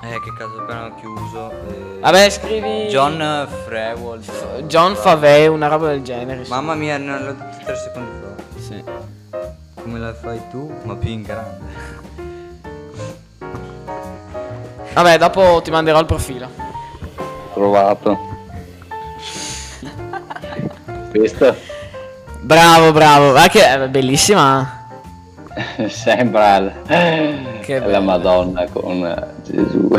[0.04, 1.52] Eh, che caso appena chiuso.
[1.52, 2.00] eh.
[2.00, 2.88] Vabbè, scrivi.
[2.88, 4.64] John Frewald.
[4.66, 6.44] John Favre, una roba del genere.
[6.48, 8.60] Mamma mia, non l'ho detto 3 secondi fa.
[8.60, 8.84] Sì.
[9.84, 11.60] Come la fai tu, ma più in grande.
[14.94, 16.50] Vabbè, dopo ti manderò il profilo.
[17.54, 18.30] Trovato.
[21.12, 21.56] Questa?
[22.40, 23.32] Bravo, bravo.
[23.34, 24.80] Va che è bellissima.
[25.90, 28.02] Sembra la bello.
[28.02, 29.90] Madonna con eh, Gesù.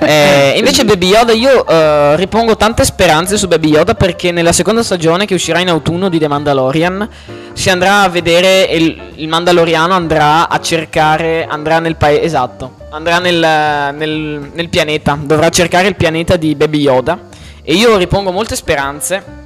[0.00, 4.82] Eh, invece Baby Yoda io eh, ripongo tante speranze su Baby Yoda perché nella seconda
[4.82, 7.08] stagione che uscirà in autunno di The Mandalorian
[7.52, 13.18] si andrà a vedere il, il Mandaloriano andrà a cercare andrà nel paese esatto andrà
[13.18, 17.18] nel, nel- nel pianeta dovrà cercare il pianeta di Baby Yoda
[17.62, 19.45] e io ripongo molte speranze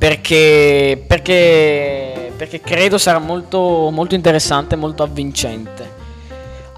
[0.00, 5.98] perché perché perché credo sarà molto molto interessante molto avvincente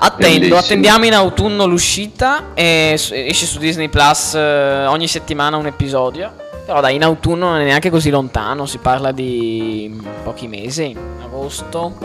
[0.05, 0.57] Attendo, Bellissimo.
[0.59, 6.33] attendiamo in autunno l'uscita e esce su Disney Plus eh, ogni settimana un episodio.
[6.66, 11.97] Però dai, in autunno non è neanche così lontano, si parla di pochi mesi, agosto,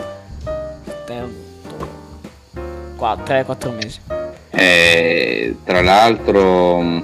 [2.95, 3.99] 3-4 mesi.
[4.51, 7.01] Eh, tra l'altro,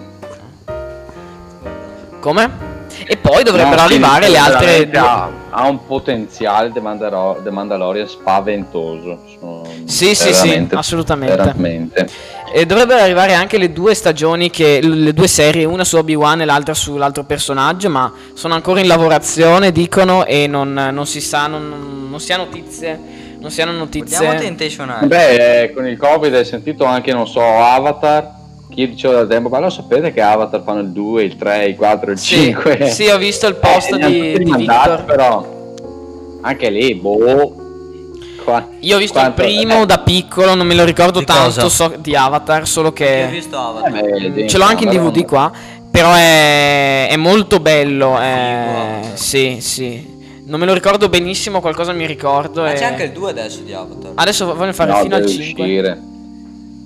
[2.19, 2.72] Come?
[3.07, 7.49] E poi dovrebbero no, arrivare le altre due- Ha, ha un potenziale The, Mandaro- The
[7.51, 9.19] Mandalorian spaventoso.
[9.39, 11.35] Sono Sì, sì, sì, assolutamente.
[11.35, 12.07] Veramente.
[12.55, 16.45] E dovrebbero arrivare anche le due stagioni, che, le due serie, una su Obi-Wan e
[16.45, 22.07] l'altra sull'altro personaggio, ma sono ancora in lavorazione, dicono, e non, non si sa, non,
[22.09, 22.99] non si ha notizie,
[23.39, 24.17] non si hanno notizie.
[25.07, 28.41] Beh, eh, con il Covid hai sentito anche, non so, Avatar.
[28.73, 31.65] Che io dicevo da tempo, ma lo sapete che Avatar fanno il 2, il 3,
[31.65, 32.87] il 4, il Sì, 5?
[32.89, 35.03] sì, ho visto il post Eh, di, di Victor.
[35.05, 35.45] però
[36.41, 37.55] anche lì, boh.
[38.43, 41.25] Qua- Io ho visto quanto- il primo eh, da piccolo, non me lo ricordo Di
[41.25, 43.27] tanto, so, di Avatar, solo Io ho che...
[43.31, 43.91] visto eh, Avatar.
[43.91, 44.89] beh, di- Ce l'ho anche in.
[44.89, 45.51] DVD qua,
[45.89, 48.17] però è, è molto bello.
[48.19, 50.11] è- sì, sì.
[50.45, 52.63] Non me lo ricordo benissimo, qualcosa mi ricordo.
[52.63, 54.11] Ma e- c'è anche il 2 adesso di Avatar.
[54.15, 55.63] Adesso voglio fare No, fino al deve 5.
[55.63, 56.01] uscire.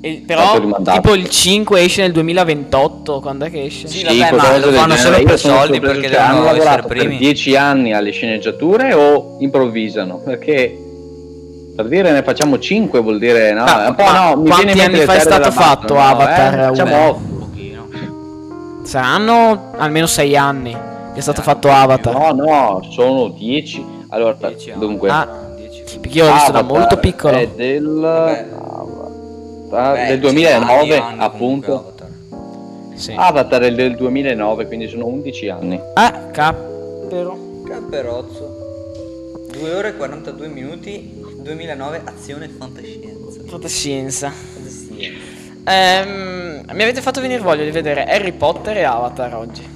[0.08, 3.88] E- però tipo il 5 esce nel 2028, quando è che esce?
[3.88, 6.88] Sì, Sì, vabbè, ma lo fanno solo per soldi perché cioè, hanno devono essere lavorato
[6.88, 7.18] per primi.
[7.18, 10.18] 10 anni alle sceneggiature o improvvisano?
[10.24, 10.78] Perché
[11.76, 15.00] per dire ne facciamo 5 vuol dire no, Ma- un po' no, mi quanti anni
[15.02, 17.36] fa è stato fatto Mano, no, Avatar eh, facciamo.
[18.84, 22.14] Saranno almeno 6 anni che è stato fatto Avatar.
[22.16, 23.84] No, no, sono 10.
[24.10, 24.80] Allora, 10 anni.
[24.80, 25.28] dunque, Ah,
[25.58, 26.00] 10.
[26.00, 27.36] perché io l'ho visto da molto piccolo.
[27.38, 28.46] È del,
[29.70, 31.38] Beh, del ci 2009, sono anni appunto.
[31.38, 32.10] comunque Avatar.
[32.96, 33.14] Sì.
[33.16, 35.80] Avatar è del 2009, quindi sono 11 anni.
[35.94, 37.62] Ah, cappero.
[37.68, 38.56] Capperozzo.
[39.52, 41.24] 2 ore e 42 minuti.
[41.38, 43.42] 2009 azione e fantascienza.
[43.48, 44.30] Fantascienza.
[44.32, 45.36] Fantascienza.
[45.70, 49.76] Ehm, mi avete fatto venire voglia di vedere Harry Potter e Avatar oggi.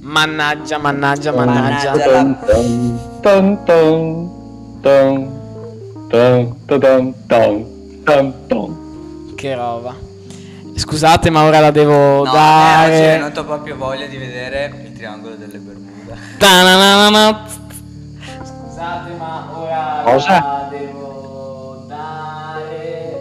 [0.00, 1.94] Mannaggia, mannaggia, mannaggia.
[1.94, 3.38] Mannaggia.
[9.38, 9.94] Che roba.
[10.74, 13.18] Scusate, ma ora la devo No, eh, oggi è dare.
[13.18, 16.14] venuto proprio voglia di vedere il triangolo delle Bermuda.
[16.38, 17.46] Ta-na-na-na-na.
[18.42, 20.40] Scusate, ma ora Cosa?
[20.40, 23.18] la devo dare.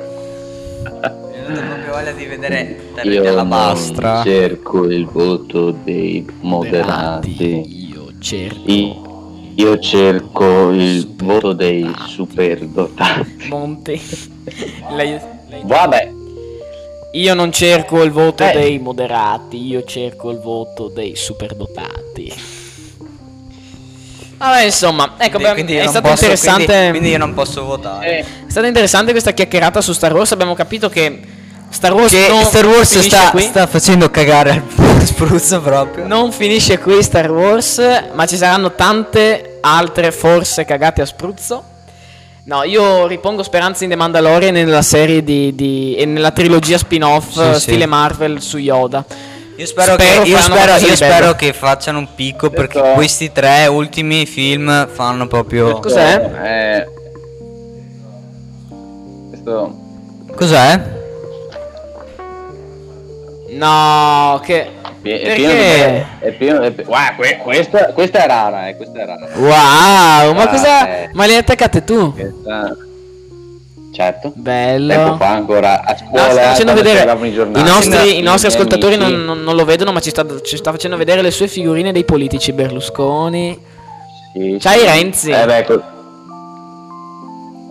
[0.83, 4.23] È venuto proprio voglia di vedere Io non bastra.
[4.23, 7.89] cerco il voto dei moderati.
[7.91, 8.71] Io cerco.
[8.71, 9.05] I-
[9.55, 13.47] Io cerco il voto dei superdotati.
[13.49, 13.99] Monte.
[15.63, 16.11] Vabbè,
[17.13, 18.51] Io non cerco il voto Eh.
[18.51, 22.33] dei moderati, io cerco il voto dei superdotati.
[24.37, 26.65] Vabbè, insomma, ecco, beh, Quindi io è stato posso- interessante.
[26.65, 28.19] Quindi, quindi io non posso votare.
[28.19, 30.31] eh, È stata interessante questa chiacchierata su Star Wars.
[30.33, 31.19] Abbiamo capito che
[31.69, 33.41] Star Wars, Che non Star Wars sta, qui.
[33.41, 36.05] sta facendo cagare al spruzzo proprio.
[36.05, 37.81] Non finisce qui Star Wars,
[38.13, 41.63] ma ci saranno tante altre forse cagate a spruzzo.
[42.47, 46.77] No, io ripongo speranze in The Mandalorian e nella serie di, di- e nella trilogia
[46.77, 47.59] spin-off Sì, eh, sì.
[47.59, 49.03] stile Marvel su Yoda.
[49.57, 53.33] Io spero, Spero che, io spero, io spero che facciano un picco perché Detto- questi
[53.33, 55.79] tre ultimi film fanno proprio.
[55.79, 56.85] Cos'è?
[56.85, 56.87] eh,
[59.29, 59.75] questo
[60.33, 60.81] Cos'è?
[63.49, 64.69] No, che...
[65.07, 68.75] Pie- È pieno di è pieno, è pi- Guarda, que- questa, questa è rara, eh,
[68.75, 69.27] questa è rara.
[69.35, 70.87] Wow, ma Ah, cosa...
[71.03, 71.09] eh.
[71.13, 72.13] Ma le hai attaccate tu?
[72.13, 72.75] Questa...
[73.93, 74.31] Certo.
[74.35, 74.93] Bello.
[74.93, 76.29] Tempo fa ancora a scuola.
[76.31, 79.99] sta facendo vedere c'eravamo i nostri, i nostri ascoltatori non, non- non lo vedono, ma
[80.01, 83.57] ci sta, ci sta facendo vedere le sue figurine dei politici Berlusconi.
[84.33, 84.85] Sì, C'hai sì.
[84.85, 85.29] Renzi?
[85.31, 85.65] Eh beh,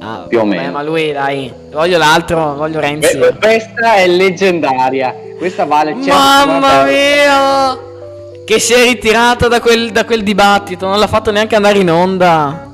[0.00, 0.70] Ah, Più o meno.
[0.72, 3.16] ma lui, dai, voglio l'altro, voglio Renzi.
[3.18, 5.14] que- questa è leggendaria.
[5.38, 6.90] Questa vale 150 Mamma euro.
[6.90, 8.44] mia!
[8.44, 11.90] Che si è ritirata da quel, da quel dibattito, non l'ha fatto neanche andare in
[11.90, 12.70] onda.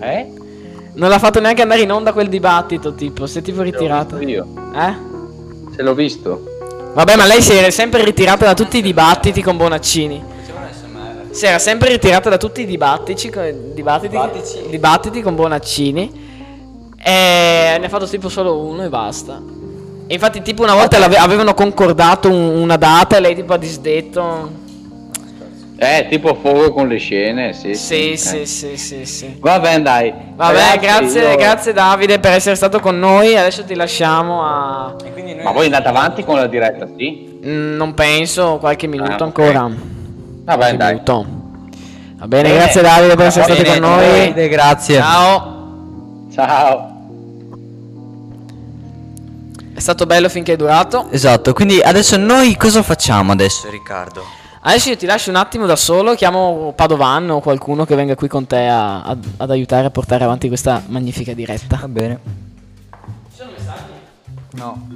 [0.00, 0.32] Eh?
[0.94, 4.20] Non l'ha fatto neanche andare in onda quel dibattito, tipo, si è tipo ritirata.
[4.20, 4.46] Io.
[4.74, 4.94] Eh?
[5.74, 6.42] Se l'ho visto.
[6.94, 10.22] Vabbè, ma lei si è sempre ritirata da tutti i dibattiti con Bonaccini.
[11.30, 13.30] si era sempre ritirata da tutti i dibattiti,
[13.74, 14.18] dibattiti,
[14.70, 16.24] dibattiti con Bonaccini.
[17.02, 19.40] E ne ha fatto tipo solo uno e basta.
[20.08, 24.64] E infatti, tipo, una volta avevano concordato un- una data e lei tipo ha disdetto.
[25.78, 27.74] Eh, tipo fuoco con le scene, sì.
[27.74, 28.16] Sì, Eh.
[28.16, 29.36] sì, sì, sì, sì.
[29.40, 30.12] Va bene, dai.
[30.34, 33.36] Vabbè, Ragazzi, grazie, io- grazie Davide per essere stato con noi.
[33.36, 34.94] Adesso ti lasciamo a.
[35.42, 37.38] Ma voi andate avanti con la diretta, sì?
[37.44, 39.20] Mm, non penso, qualche minuto Ah, ok.
[39.22, 39.70] ancora.
[40.44, 40.92] Va bene, dai.
[40.92, 41.26] Minuto.
[42.16, 42.54] Va bene, Bene.
[42.54, 44.06] grazie Davide per Va essere bene, con noi.
[44.18, 44.96] Davide, grazie.
[44.98, 45.54] Ciao.
[46.32, 46.94] Ciao.
[49.76, 51.08] È stato bello finché è durato.
[51.10, 54.24] Esatto, quindi adesso noi cosa facciamo adesso, Riccardo?
[54.62, 58.26] Adesso io ti lascio un attimo da solo, chiamo Padovan o qualcuno che venga qui
[58.26, 61.76] con te a- ad, ad aiutare a portare avanti questa magnifica diretta.
[61.82, 62.20] Va bene.
[64.52, 64.88] No.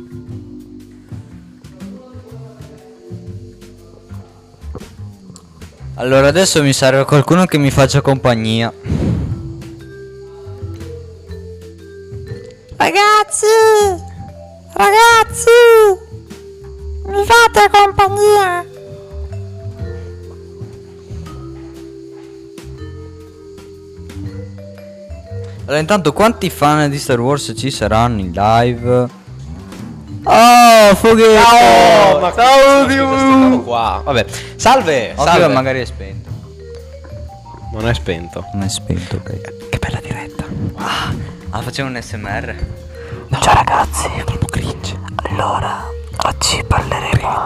[5.96, 8.72] Allora adesso mi serve qualcuno che mi faccia compagnia.
[12.76, 14.08] Ragazzi!
[14.72, 15.50] Ragazzi!
[17.06, 18.64] Mi fate compagnia?
[25.64, 29.08] Allora intanto quanti fan di Star Wars ci saranno in live?
[30.24, 31.40] Oh, Foghetto!
[31.40, 34.02] Ciao, ma ciao di qua.
[34.04, 35.48] Vabbè, salve, Occhio, salve.
[35.48, 36.28] magari è spento.
[37.72, 38.44] Non è spento.
[38.52, 39.68] Non è spento, ok.
[39.70, 40.44] Che bella diretta.
[40.76, 42.56] Ah, facciamo un SMR?
[43.38, 44.06] Ciao ragazzi!
[44.16, 44.98] È troppo cringe.
[45.24, 45.86] Allora,
[46.26, 47.44] oggi parleremo...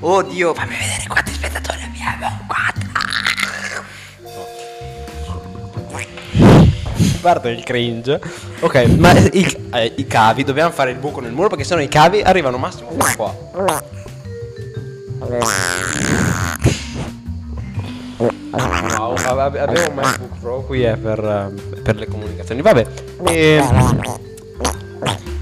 [0.00, 2.38] Oh Dio, fammi vedere quanti spettatori abbiamo.
[2.46, 2.84] Guarda.
[7.20, 8.20] Guarda il cringe.
[8.60, 11.88] Ok, ma il- eh, i cavi, dobbiamo fare il buco nel muro perché sennò i
[11.88, 13.34] cavi arrivano massimo qua.
[18.18, 22.62] Wow, ab- abbiamo un MacBook Pro qui è per, eh, per le comunicazioni.
[22.62, 22.86] Vabbè.
[23.24, 24.18] ehm,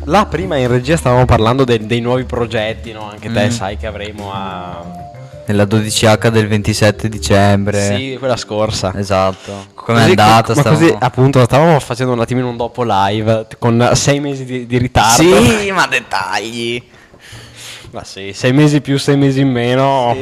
[0.05, 3.09] là prima in regia stavamo parlando dei, dei nuovi progetti, no?
[3.11, 5.03] Anche te sai che avremo a...
[5.47, 7.95] Nella 12H del 27 dicembre.
[7.97, 8.95] Sì, quella scorsa.
[8.97, 9.67] Esatto.
[9.75, 10.55] Come è andata?
[10.55, 14.67] Ma stavamo- così appunto stavamo facendo un attimino un dopo live con sei mesi di,
[14.67, 15.23] di ritardo.
[15.23, 16.83] Sì, ma dettagli.
[17.91, 20.17] Ma sì, sei mesi più, sei mesi in meno.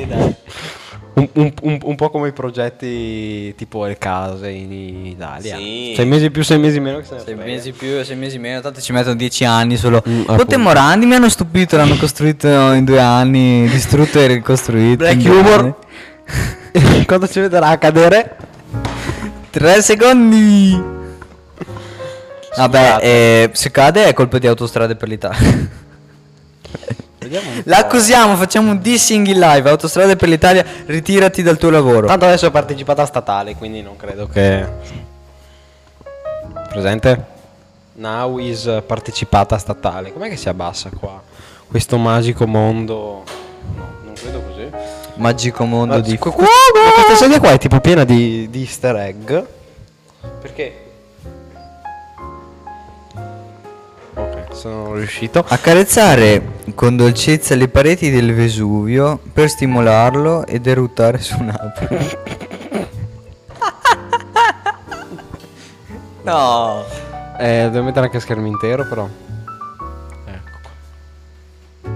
[1.14, 5.56] Un, un- un- un po' come i progetti tipo le case in Italia.
[5.58, 5.92] Sì.
[5.94, 7.44] Sei mesi più, sei mesi meno che se Sei frega.
[7.44, 10.02] mesi più, sei mesi meno, tanto ci mettono 10 anni solo.
[10.08, 10.56] Mm, Ponte.
[10.56, 14.96] Morandi mi hanno stupito, l'hanno costruito in due anni, distrutto e ricostruito.
[15.04, 15.76] Black humor.
[17.04, 18.36] Quando ci vedrà cadere?
[19.50, 20.82] Tre secondi.
[22.56, 25.80] Vabbè, eh, se cade è colpa di autostrade per l'Italia.
[27.64, 29.68] L'accusiamo, facciamo un dissing in live.
[29.68, 32.06] Autostrade per l'Italia, ritirati dal tuo lavoro.
[32.06, 34.66] Tanto adesso è partecipata statale, quindi non credo che.
[36.68, 37.26] Presente?
[37.94, 40.12] Now is partecipata statale.
[40.12, 41.20] Com'è che si abbassa qua?
[41.68, 43.24] Questo magico mondo.
[43.76, 44.68] No, non credo così.
[45.14, 49.30] Magico mondo Ma di ma questa sedia qua è tipo piena di, di easter egg.
[50.40, 50.82] Perché?
[54.53, 55.44] Sono riuscito.
[55.46, 62.11] Accarezzare con dolcezza le pareti del Vesuvio per stimolarlo ed eruttare su Napoli.
[66.22, 66.84] no.
[67.38, 69.09] Eh, devo mettere anche schermo intero, però.
[70.26, 71.90] Ecco qua.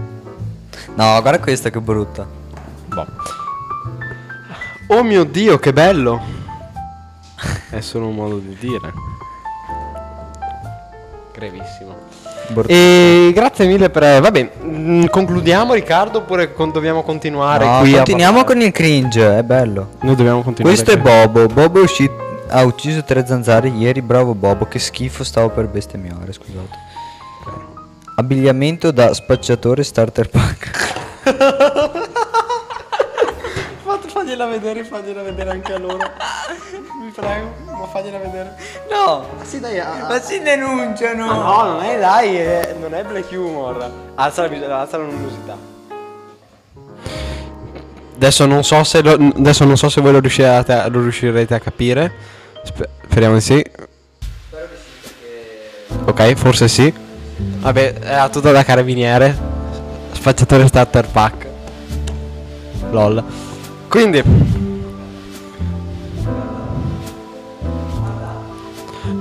[0.94, 2.26] No, guarda questa che brutta.
[2.86, 3.07] Boh.
[4.88, 6.20] Oh mio dio, che bello!
[7.70, 8.92] È solo un modo di dire.
[11.32, 12.05] Grevissimo.
[12.66, 14.20] E grazie mille per.
[14.20, 18.59] Vabbè, mm, concludiamo Riccardo oppure con- dobbiamo continuare No, qui a continuiamo parlare?
[18.59, 19.88] con il cringe, è bello.
[20.03, 20.76] Noi dobbiamo continuare.
[20.76, 21.11] Questo è qui.
[21.11, 21.47] Bobo.
[21.47, 22.24] Bobo è uscito.
[22.49, 24.01] Ha ucciso tre zanzare ieri.
[24.03, 24.66] Bravo Bobo.
[24.66, 26.32] Che schifo, stavo per bestemmiare.
[26.32, 26.84] Scusate.
[28.16, 30.94] Abbigliamento da spacciatore starter pack.
[34.09, 35.99] Fagliela vedere, fagliela vedere anche a loro.
[37.07, 38.57] Vi prego, ma fagliela vedere.
[38.90, 41.26] No, Sì, dai, ah, ma si denunciano.
[41.26, 43.88] no, non è dai, è- non è black humor.
[44.16, 45.57] Alza la, alza la luminosità.
[48.16, 51.54] Adesso non so se lo- adesso non so se voi lo riuscirete a, lo riuscirete
[51.54, 52.12] a capire.
[52.64, 53.64] Spe- speriamo di sì.
[56.07, 56.92] Ok, forse sì.
[57.59, 59.36] Vabbè, è tutto da carabiniere.
[60.12, 61.46] Spacciatore starter pack.
[62.90, 63.22] LOL.
[63.88, 64.22] Quindi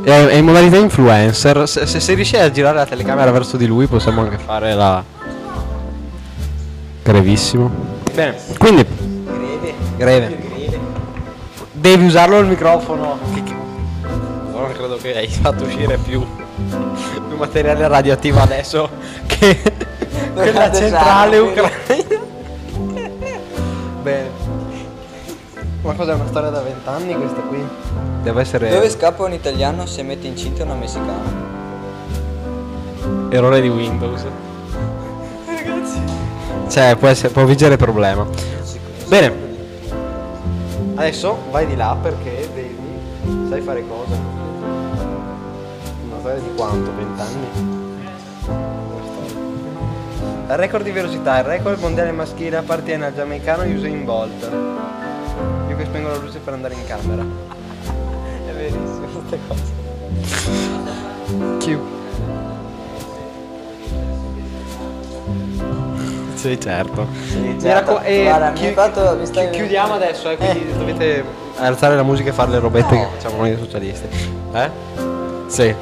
[0.05, 1.67] è, in modalità influencer.
[1.67, 5.03] Se, se, se riesci a girare la telecamera verso di lui, possiamo anche fare la.
[7.03, 7.71] Grevissimo.
[8.13, 8.85] Bene, quindi.
[9.97, 10.37] Greve.
[11.71, 13.17] devi usarlo il microfono.
[14.51, 16.25] Non credo che hai fatto uscire più,
[17.27, 18.89] più materiale radioattivo adesso
[19.27, 19.61] che
[20.33, 21.84] quella centrale ucraina.
[25.85, 27.63] Ma cos'è una storia da vent'anni questa qui?
[28.23, 31.53] Deve essere Dove scappa un italiano se mette incinta una messicana?
[33.29, 34.25] errore di Windows.
[36.67, 38.25] Cioè, può, essere, può vincere problema.
[39.07, 39.33] Bene.
[40.95, 42.75] Adesso vai di là perché devi.
[43.49, 44.15] Sai fare cosa?
[46.07, 46.91] Una storia di quanto?
[46.95, 47.47] 20 anni?
[50.47, 54.49] Il record di velocità, il record mondiale maschile appartiene al giamaicano Usain Bolt.
[55.77, 57.23] Che spengo la luce per andare in camera.
[58.47, 59.73] È verissimo queste cose.
[61.59, 61.79] Chiù.
[66.35, 67.07] Sì, certo.
[67.39, 67.55] Mi
[68.03, 71.23] eh, Guarda, mi chi- hai fatto- mi stai- chi- chiudiamo adesso, eh, quindi dovete
[71.57, 74.07] alzare la musica e fare le robette che facciamo noi socialisti.
[74.53, 74.69] Eh?
[75.47, 75.73] Sì.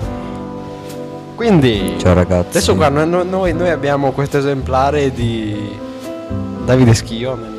[1.36, 2.50] Quindi Ciao ragazzi.
[2.58, 5.78] Adesso qua no- no- noi, noi abbiamo questo esemplare di
[6.64, 7.50] Davide Schio nel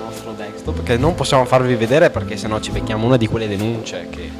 [0.64, 4.30] desktop che non possiamo farvi vedere perché sennò ci becchiamo una di quelle denunce che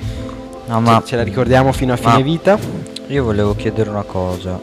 [0.67, 2.59] No, ma ce, ce la ricordiamo fino a fine vita.
[3.09, 4.59] io volevo chiedere una cosa.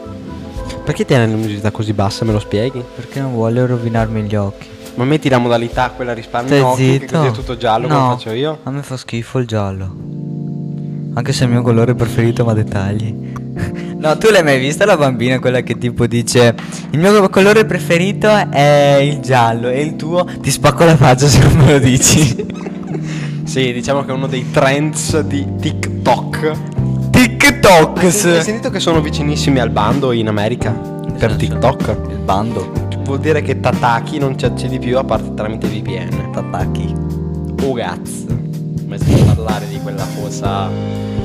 [0.84, 2.82] Perché tieni la musicità così bassa, me lo spieghi?
[2.96, 4.68] Perché non vuole rovinarmi gli occhi?
[4.96, 7.18] Ma metti la modalità quella risparmio Stai occhi che zitto.
[7.18, 8.58] così è tutto giallo no, come faccio io.
[8.64, 9.94] A me fa schifo il giallo.
[11.14, 13.32] Anche se è il mio colore preferito, ma dettagli.
[14.02, 16.56] No, tu l'hai mai vista la bambina, quella che tipo dice
[16.90, 21.38] Il mio colore preferito è il giallo e il tuo ti spacco la faccia se
[21.38, 22.46] non me lo dici.
[23.44, 27.10] Sì, diciamo che è uno dei trends di TikTok.
[27.10, 28.02] TikTok!
[28.02, 30.70] Hai sentito che sono vicinissimi al bando in America?
[30.70, 31.36] Per senso?
[31.36, 31.96] TikTok?
[32.08, 32.72] Il bando.
[33.04, 36.30] Vuol dire che Tataki non ci accedi più a parte tramite VPN.
[36.32, 36.94] Tataki.
[37.62, 38.26] Oh cazzo.
[38.86, 41.21] Ma senti parlare di quella cosa.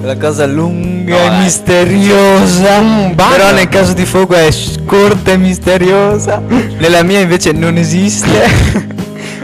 [0.00, 1.42] Quella cosa lunga No, e dai.
[1.42, 2.80] misteriosa.
[3.14, 4.48] Però nel caso di fuoco è
[4.86, 6.40] corta e misteriosa.
[6.78, 8.88] Nella mia invece non esiste.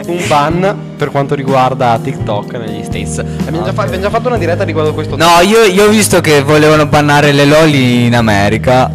[0.06, 3.18] Un ban per quanto riguarda TikTok negli States.
[3.18, 6.20] Abbiamo, già, fa- abbiamo già fatto una diretta riguardo questo No, io, io ho visto
[6.20, 8.88] che volevano bannare le loli in America.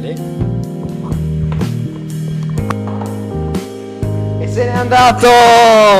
[0.00, 0.14] Lì.
[4.40, 5.28] E se n'è andato!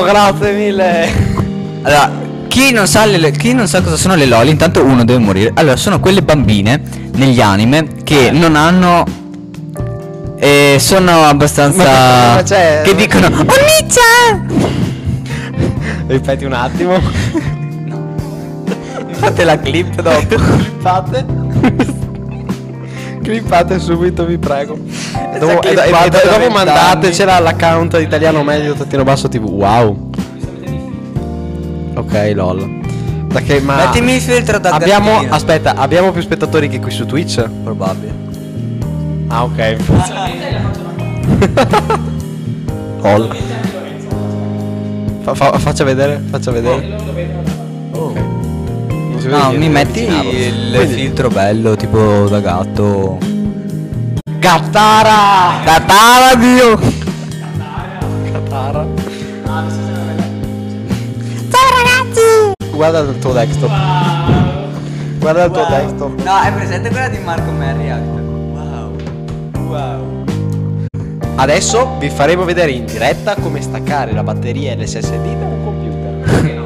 [0.05, 1.09] Grazie mille!
[1.81, 2.11] Allora,
[2.51, 5.51] chi non, sa le- chi non sa cosa sono le loli, intanto uno deve morire.
[5.55, 6.81] Allora, sono quelle bambine
[7.13, 8.31] negli anime che Eh.
[8.31, 9.05] non hanno.
[10.37, 11.83] E sono abbastanza.
[11.83, 13.27] Ma- ma c'è- che dicono.
[13.27, 14.37] Oniccia!
[16.07, 16.99] Ripeti un attimo.
[19.11, 20.25] Fate la clip dopo.
[20.35, 21.25] Clippate.
[23.23, 24.77] Clippate subito, vi prego.
[25.39, 29.45] Dopo, e, e- e- dopo mandatecela all'account italiano medio tattino basso tv.
[29.47, 30.09] Wow.
[32.01, 32.79] Ok, lol.
[33.27, 35.33] Da che ma Mettimi il filtro da abbiamo gattino.
[35.33, 37.43] aspetta, abbiamo più spettatori che qui su Twitch?
[37.63, 38.13] Probabile.
[39.27, 39.75] Ah, ok.
[43.01, 43.37] lol.
[45.21, 46.95] Fa- fa- faccia vedere, faccia vedere.
[47.91, 48.17] Ok.
[48.89, 50.31] Non si vede No, mi metti avvicinarlo.
[50.31, 53.17] il Quindi- filtro bello, tipo da gatto.
[54.39, 55.61] Gattara!
[55.63, 56.79] Catara, Dio!
[58.31, 58.85] Katara.
[62.81, 63.69] Guarda il tuo desktop.
[65.19, 66.23] Guarda il tuo desktop.
[66.23, 68.01] No, è presente quella di Marco Merriak.
[68.55, 68.95] Wow.
[69.67, 70.23] Wow.
[71.35, 76.59] Adesso vi faremo vedere in diretta come staccare la batteria LSSD da un computer.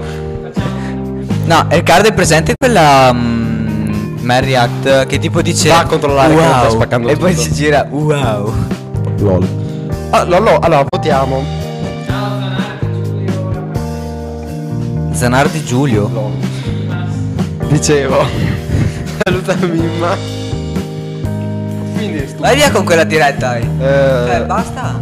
[1.48, 6.40] No, Riccardo è presente quella mm, Mary Act che tipo dice Va a controllare che
[6.40, 7.44] non wow, stai spaccando E poi tutto.
[7.44, 8.54] si gira wow.
[9.18, 9.48] LOL.
[10.12, 11.65] Ah, Lollo, allora votiamo.
[15.16, 16.10] Zanardi Giulio.
[17.70, 18.26] Dicevo.
[19.24, 20.16] Saluta Mimma.
[21.96, 23.56] Quindi Vai via con quella diretta.
[23.58, 25.00] Eh, eh, basta.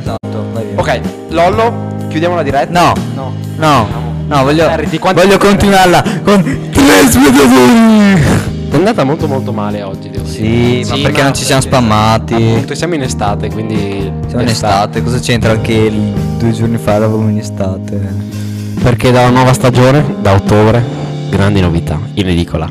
[0.00, 0.80] Esatto, vai via.
[0.80, 2.70] Ok, Lollo, chiudiamo la diretta.
[2.80, 3.32] No, No.
[3.56, 3.86] no,
[4.26, 4.66] no, voglio,
[4.98, 8.44] quanti- voglio continuarla con tre spettatori.
[8.70, 10.40] È andata molto molto male oggi, devo Sì,
[10.82, 10.84] dire.
[10.88, 12.34] ma perché non ci siamo spammati?
[12.34, 16.94] Appunto, siamo in estate, quindi Siamo in estate, cosa c'entra anche il- due giorni fa
[16.94, 18.34] eravamo in estate?
[18.82, 20.84] Perché dalla nuova stagione, da ottobre,
[21.30, 22.70] grandi novità in edicola.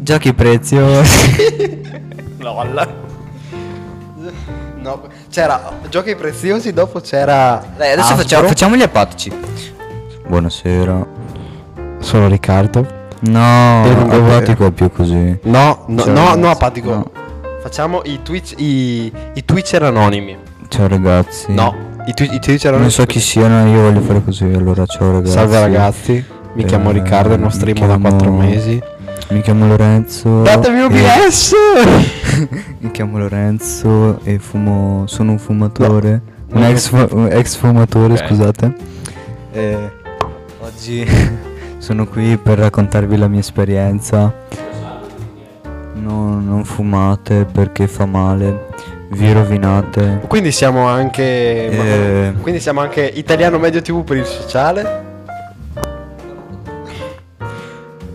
[0.00, 1.76] Giochi preziosi.
[2.38, 2.88] LOL.
[4.80, 7.62] No, c'era giochi preziosi, dopo c'era.
[7.76, 9.30] Dai, adesso facciamo, facciamo gli apatici.
[10.26, 11.06] Buonasera.
[11.98, 12.96] Sono Riccardo.
[13.20, 15.38] No, un apatico è più così.
[15.42, 16.38] No, no, Ciao, no, ragazzi.
[16.38, 16.90] no, apatico.
[16.90, 17.10] No.
[17.60, 20.36] Facciamo i Twitch, i, i Twitcher anonimi.
[20.68, 21.52] Ciao ragazzi.
[21.52, 21.74] No,
[22.08, 24.44] I, tu- i tuoi c'erano Non so chi siano, io voglio fare così.
[24.44, 25.32] Allora, ciao ragazzi.
[25.32, 26.24] Salve ragazzi,
[26.54, 28.82] mi chiamo Eh, Riccardo e non streamo da chiamo- 4 mesi.
[29.30, 30.40] Mi chiamo Lorenzo.
[30.42, 31.52] Datemi e- OBS!
[32.80, 35.06] Mi chiamo Lorenzo e fumo.
[35.06, 36.22] Sono un fumatore.
[36.50, 36.66] Un No.
[36.68, 38.26] ex, fu- un ex fumatore, Ok.
[38.26, 38.74] scusate.
[39.52, 39.90] E
[40.60, 41.06] oggi
[41.76, 44.32] sono qui per raccontarvi la mia esperienza.
[45.92, 48.66] No, non fumate perché fa male.
[49.10, 50.20] Vi rovinate.
[50.26, 51.68] Quindi siamo anche.
[51.72, 52.32] ma- Eh.
[52.40, 55.06] Quindi siamo anche italiano medio TV per il sociale.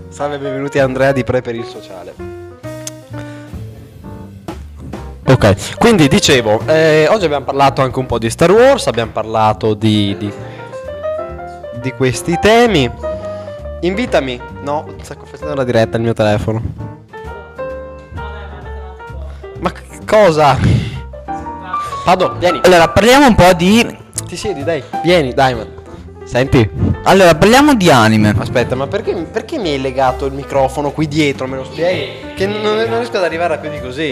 [0.10, 2.14] Salve, benvenuti a Andrea di Pre per il sociale.
[5.26, 9.74] Ok, quindi dicevo, eh, oggi abbiamo parlato anche un po' di Star Wars, abbiamo parlato
[9.74, 10.32] di, di,
[11.82, 12.90] di questi temi.
[13.82, 16.62] Invitami, no, sta facendo la diretta il mio telefono.
[20.06, 20.58] Cosa?
[22.04, 22.60] Pado, vieni.
[22.64, 23.98] Allora, parliamo un po' di.
[24.28, 24.84] Ti siedi, dai.
[25.04, 25.68] Vieni, dai, man.
[26.26, 26.70] Senti.
[27.04, 28.34] Allora, parliamo di anime.
[28.38, 31.48] Aspetta, ma perché, perché mi hai legato il microfono qui dietro?
[31.48, 32.34] Me lo spieghi?
[32.36, 34.12] Che non, non riesco ad arrivare a più di così.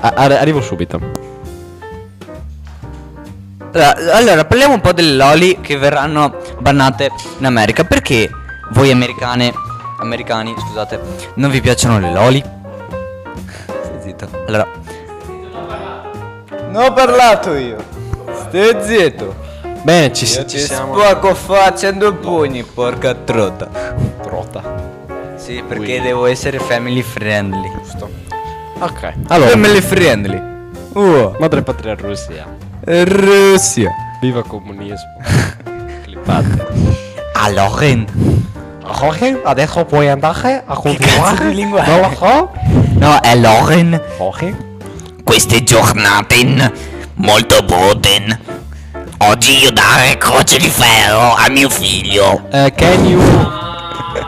[0.00, 1.00] arrivo subito.
[3.72, 7.84] Allora, allora, parliamo un po' delle loli che verranno bannate in America.
[7.84, 8.30] Perché
[8.72, 9.52] voi americane,
[9.98, 11.00] americani, scusate,
[11.34, 12.42] non vi piacciono le loli?
[13.66, 14.28] Stai zitto.
[14.46, 14.66] Allora,
[16.76, 17.78] Non ho parlato io.
[18.48, 19.34] Stai zitto.
[19.80, 20.94] Bene, ci, Io ci siamo.
[20.94, 23.94] spacco facendo pugni, porca trota.
[24.20, 24.62] Trota.
[25.36, 27.72] sì, perché devo essere family friendly.
[27.78, 28.10] Giusto.
[28.80, 29.10] Ok.
[29.28, 30.42] Allora, Family friendly.
[30.92, 32.44] Uh, madre patria Russia.
[32.84, 33.90] Russia.
[34.20, 35.16] Viva comunismo.
[36.04, 36.66] Clippate.
[37.36, 38.04] Allora,
[39.00, 41.86] Jorge, adesso puoi andare a cazzo di continuare.
[41.86, 42.50] Non lo so.
[42.98, 43.98] no, è Loren.
[44.18, 44.65] Jorge.
[45.26, 46.72] Queste giornate
[47.14, 48.38] molto brutte.
[49.18, 52.46] Oggi io dare croce di ferro a mio figlio.
[52.52, 53.54] Eh, can you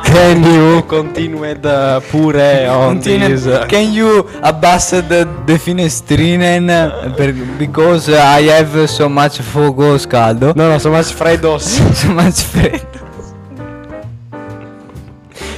[0.02, 3.44] Can you continue the pure on this?
[3.44, 6.66] uh, Can you abbass the, the finestrine
[7.14, 10.52] per, because I have so much fuoco scaldo?
[10.54, 11.62] No, no, so much freddos.
[11.94, 13.06] so much freddo.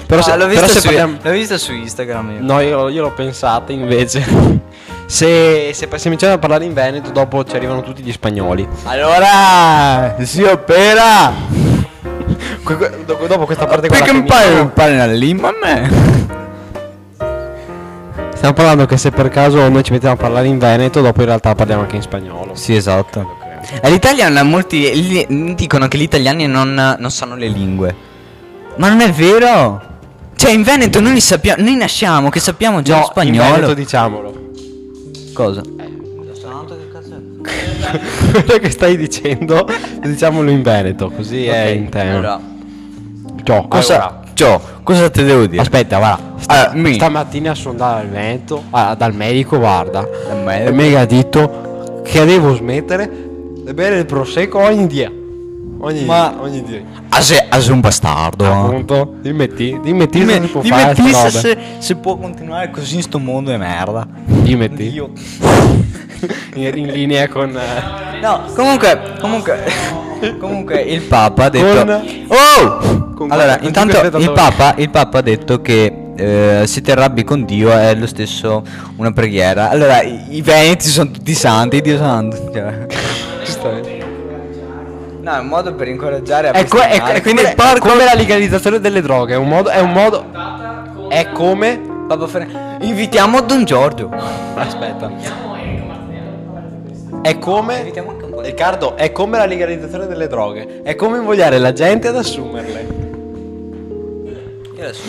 [0.06, 2.38] Però se, Ah, l'ho, però vista se su, parliamo- l'ho vista su Instagram io.
[2.40, 4.24] No, io, io l'ho pensata invece.
[5.10, 8.66] Se, se, se iniziamo a parlare in Veneto, dopo ci arrivano tutti gli spagnoli.
[8.84, 11.32] Allora, si opera!
[13.04, 13.96] Dopo, dopo questa parte qua.
[13.96, 15.90] Perché impari, impari la lingua a me?
[18.36, 21.26] Stiamo parlando che se per caso noi ci mettiamo a parlare in Veneto, dopo in
[21.26, 22.54] realtà parliamo anche in spagnolo.
[22.54, 23.36] Sì, esatto.
[23.82, 24.92] L'italiano, molti
[25.26, 27.94] li- dicono che gli italiani non, non sanno le lingue.
[28.76, 29.82] Ma non è vero!
[30.36, 33.54] Cioè, in Veneto noi, sappiamo, noi nasciamo che sappiamo già No, lo in spagnolo.
[33.54, 34.48] Veneto diciamolo.
[35.42, 35.62] Cosa?
[37.40, 39.66] Quello che stai dicendo,
[40.02, 42.10] diciamolo in Veneto, così è in tema.
[42.12, 42.40] Allora,
[43.42, 45.62] Ciao, cosa, allora, Gio, cosa te devo dire?
[45.62, 46.32] Aspetta, guarda.
[46.36, 46.92] Sta- Ah, mi.
[46.94, 50.06] Stamattina sono andato al Veneto, ah, dal medico, guarda.
[50.28, 50.68] Dal medico.
[50.68, 53.10] E mi ha detto che devo smettere
[53.64, 55.10] di bere il prosecco ogni dia.
[55.82, 56.82] Ogni, Ma- ogni dia.
[57.20, 58.44] Sei, ah, sei un bastardo.
[58.44, 58.48] eh.
[58.48, 62.16] Appunto, dimmi te, dimmi te Dimmi, se può dimmi fare ti se, se, se può
[62.16, 64.06] continuare così in sto mondo è merda.
[64.24, 64.82] Dimmi te.
[64.84, 65.10] Io.
[66.54, 67.56] In, in linea con...
[67.56, 69.64] eh, No, comunque, comunque,
[70.38, 73.14] comunque il Papa ha detto Con- Oh!
[73.14, 77.46] con allora, intanto il Papa, il Papa ha detto che eh, se ti arrabbi con
[77.46, 78.62] Dio è lo stesso
[78.96, 79.70] una preghiera.
[79.70, 82.50] Allora, i, i veneti sono tutti santi, Dio santo.
[82.52, 83.98] Cioè.
[85.20, 88.04] No, è un modo per incoraggiare a È, co- è, è quindi come, è come
[88.04, 89.68] la legalizzazione delle droghe, è un modo...
[89.68, 90.24] È, un modo,
[91.08, 91.80] è come...
[92.08, 92.48] Papa Fre-
[92.80, 94.10] invitiamo Don Giorgio.
[94.54, 95.10] Aspetta.
[97.22, 97.92] È come...
[98.42, 100.80] Riccardo, è come la legalizzazione delle droghe.
[100.82, 102.86] È come invogliare la gente ad assumerle.
[104.76, 105.02] Io adesso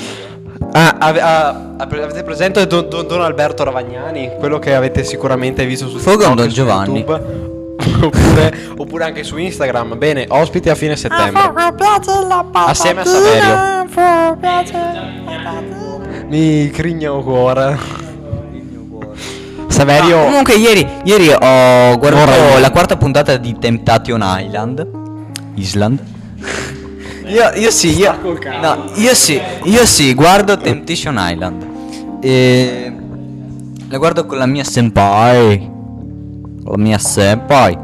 [0.73, 4.31] Ah, ave- ah, avete presente Don, Don- Don Alberto Ravagnani?
[4.37, 6.99] Quello che avete sicuramente visto su Fuoco TikTok, Don su Giovanni.
[6.99, 7.60] YouTube,
[8.01, 9.97] oppure, oppure anche su Instagram.
[9.97, 11.41] Bene, ospite a fine settembre.
[12.53, 13.87] Assieme a Saverio.
[16.27, 17.77] Mi crigna un cuore.
[19.67, 20.19] Saverio.
[20.21, 24.87] Ah, comunque ieri, ieri ho guardato Vorrei- la quarta puntata di Temptation Island.
[25.55, 25.99] Island.
[27.31, 28.17] Io, io sì, io,
[28.61, 31.65] no, io sì, io sì, guardo Temptation Island.
[32.19, 32.93] E
[33.87, 35.69] la guardo con la mia senpai.
[36.63, 37.77] La mia senpai.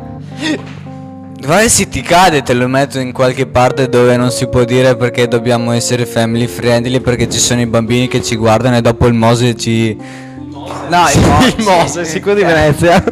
[1.39, 4.95] Guarda se ti cade te lo metto in qualche parte dove non si può dire
[4.95, 9.07] perché dobbiamo essere family friendly perché ci sono i bambini che ci guardano e dopo
[9.07, 9.95] il Mose ci...
[9.95, 13.03] No, il Mose, il Mose, sicuro di Venezia.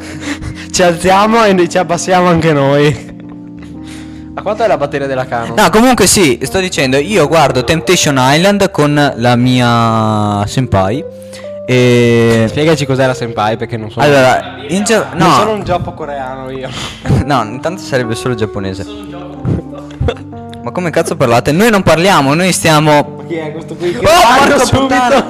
[0.71, 3.13] ci alziamo e ci abbassiamo anche noi.
[4.35, 5.55] A quanto è la batteria della Canon?
[5.55, 11.03] No, comunque sì, sto dicendo, io guardo Temptation Island con la mia senpai
[11.65, 12.45] e...
[12.47, 14.05] Spiegaci cos'è la senpai perché non sono...
[14.05, 16.69] Allora, in Gia- non sono no, un giappo coreano io.
[17.25, 18.85] no, intanto sarebbe solo giapponese.
[20.61, 21.51] Ma come cazzo parlate?
[21.51, 23.23] Noi non parliamo, noi stiamo...
[23.27, 23.95] Chi è questo qui?
[23.95, 24.81] Oh, Parlo porca subito!
[24.87, 25.25] puttana!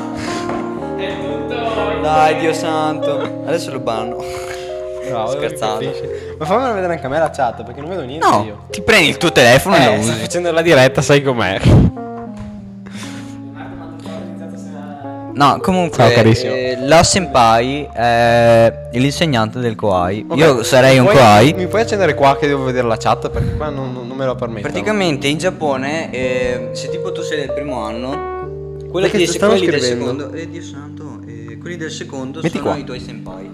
[2.02, 3.44] Dai, Dio santo.
[3.46, 4.24] Adesso lo banno.
[5.10, 5.84] No, Scherzando.
[5.86, 6.04] capisci.
[6.38, 8.64] Ma fammelo vedere anche a me la chat perché non vedo niente No, io.
[8.70, 10.20] ti prendi il tuo telefono e lo Eh, sto usi.
[10.22, 11.60] facendo la diretta, sai com'è.
[15.36, 16.54] No, comunque, Ciao, carissimo.
[16.54, 20.26] eh, la senpai è l'insegnante del Koai.
[20.34, 21.54] Io Ok, sarei un puoi- Koai.
[21.54, 24.36] Mi puoi accendere qua che devo vedere la chat perché qua non, non me lo
[24.36, 24.62] permetto.
[24.62, 29.82] Praticamente in Giappone, eh, se tipo tu sei del primo anno, quelli, stanno quelli del
[29.82, 32.78] secondo, eh, Dio santo, eh, quelli del secondo Metti sono qua.
[32.80, 33.50] i tuoi senpai.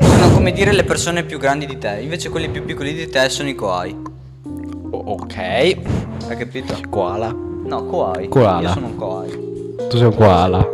[0.00, 3.26] Sono come dire le persone più grandi di te, invece quelli più piccoli di te
[3.30, 3.96] sono i Koai.
[4.90, 5.36] Ok.
[5.38, 6.74] Hai capito?
[6.90, 7.46] Koala.
[7.68, 8.28] No, Koai.
[8.28, 8.60] Koala.
[8.60, 9.76] Io sono un Koai.
[9.88, 10.66] Tu sei un koala.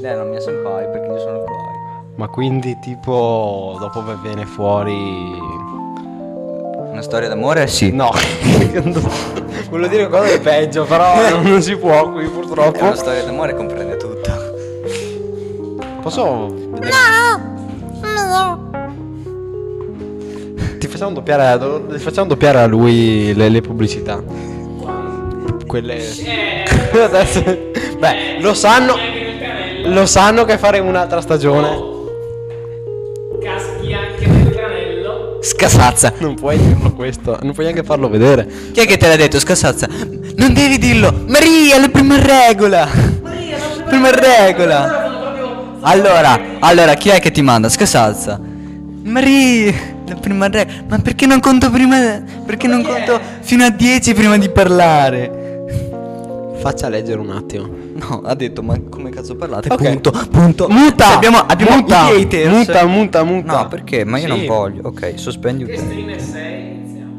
[0.00, 1.70] Lei è la mia senpai perché io sono il Koai.
[2.16, 5.40] Ma quindi tipo dopo viene fuori...
[6.90, 7.66] Una storia d'amore?
[7.66, 7.90] Sì.
[7.92, 8.10] No.
[9.70, 12.82] Volevo dire qualcosa di peggio, però non, non si può qui È purtroppo.
[12.84, 14.30] una storia d'amore comprende tutto.
[16.02, 16.90] Posso vedere?
[20.78, 24.50] Ti facciamo doppiare, ti facciamo doppiare a lui le, le pubblicità.
[25.72, 25.96] Quelle.
[27.02, 27.42] Adesso.
[27.98, 28.94] Beh, lo sanno.
[29.84, 31.68] Lo sanno che faremo un'altra stagione.
[33.42, 35.38] Caschi anche nel granello.
[35.40, 36.12] Scasazza.
[36.18, 38.46] Non puoi dirlo questo, non puoi neanche farlo vedere.
[38.72, 39.88] Chi è che te l'ha detto, Scasazza?
[40.36, 41.24] Non devi dirlo!
[41.26, 42.86] Maria, la prima regola!
[43.86, 45.78] Prima regola!
[45.80, 47.70] Allora, allora, chi è che ti manda?
[47.70, 48.38] Scasazza!
[49.04, 49.72] Maria,
[50.06, 50.82] la prima regola!
[50.86, 52.22] Ma perché non conto prima...
[52.44, 55.40] Perché non conto fino a 10 prima di parlare?
[56.62, 57.68] Faccia leggere un attimo.
[57.94, 59.68] No, ha detto, ma come cazzo parlate?
[59.72, 59.82] Ok.
[59.82, 60.68] Punto, punto.
[60.68, 61.06] Muta!
[61.08, 62.48] Se abbiamo, abbiamo muta, i haters.
[62.54, 63.52] muta, muta, muta.
[63.62, 64.04] No, perché?
[64.04, 64.46] Ma io non Sì.
[64.46, 64.82] voglio.
[64.84, 66.70] Ok, sospendi Che streamer sei?
[66.70, 67.10] Iniziamo.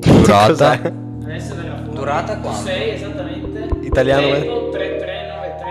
[0.00, 0.70] Durata.
[0.72, 1.94] Adesso verrà fuori.
[1.94, 2.62] Durata quanto?
[2.66, 3.68] 6 esattamente.
[3.82, 4.40] Italiano, eh?
[4.40, 5.70] Tempo 3393.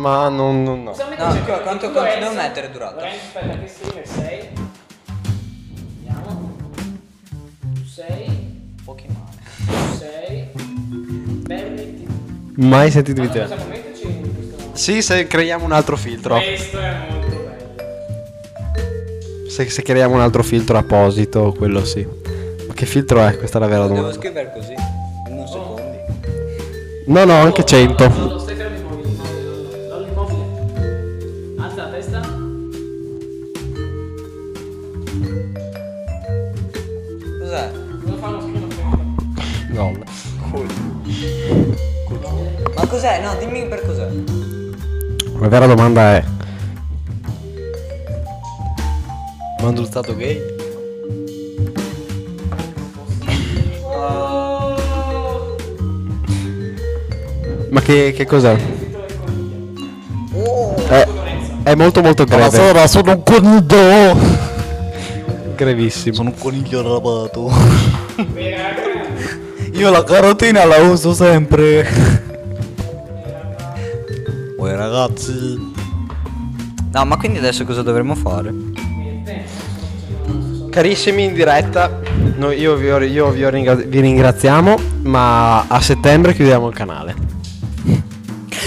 [0.00, 0.90] Ma non, non no.
[0.92, 1.14] Quanto-
[1.44, 2.18] tu, quanto Lorenzo?
[2.20, 3.04] devo mettere durata?
[3.06, 4.48] Aspetta, che streamer sei?
[12.56, 13.46] Mai sentito di te.
[14.72, 16.36] Sì, se creiamo un altro filtro.
[16.38, 17.50] Questo è molto bello.
[19.48, 22.06] Se, se creiamo un altro filtro apposito, quello sì.
[22.66, 23.36] Ma che filtro è?
[23.36, 24.14] Questa è la vera Devo domanda.
[24.16, 24.72] scrivere così,
[25.28, 25.80] in un secondo.
[27.06, 28.41] No, no, anche 100.
[43.02, 43.20] Cos'è?
[43.20, 44.08] No, dimmi per cos'è.
[45.40, 46.24] La vera domanda è...
[49.60, 50.40] Mando stato gay?
[57.70, 58.56] Ma che, che cos'è?
[60.88, 61.08] È,
[61.64, 62.48] è molto molto greve.
[62.48, 64.16] Buonasera, sono un coniglio.
[65.56, 66.14] Grevissimo.
[66.14, 67.50] Sono un coniglio arrabbiato.
[69.72, 72.21] Io la carotina la uso sempre.
[74.82, 75.70] Ragazzi.
[76.92, 78.52] No, ma quindi adesso cosa dovremmo fare?
[80.70, 82.00] Carissimi in diretta,
[82.36, 87.14] noi- io, vi, io vi ringra- vi ringraziamo, ma a settembre chiudiamo il canale.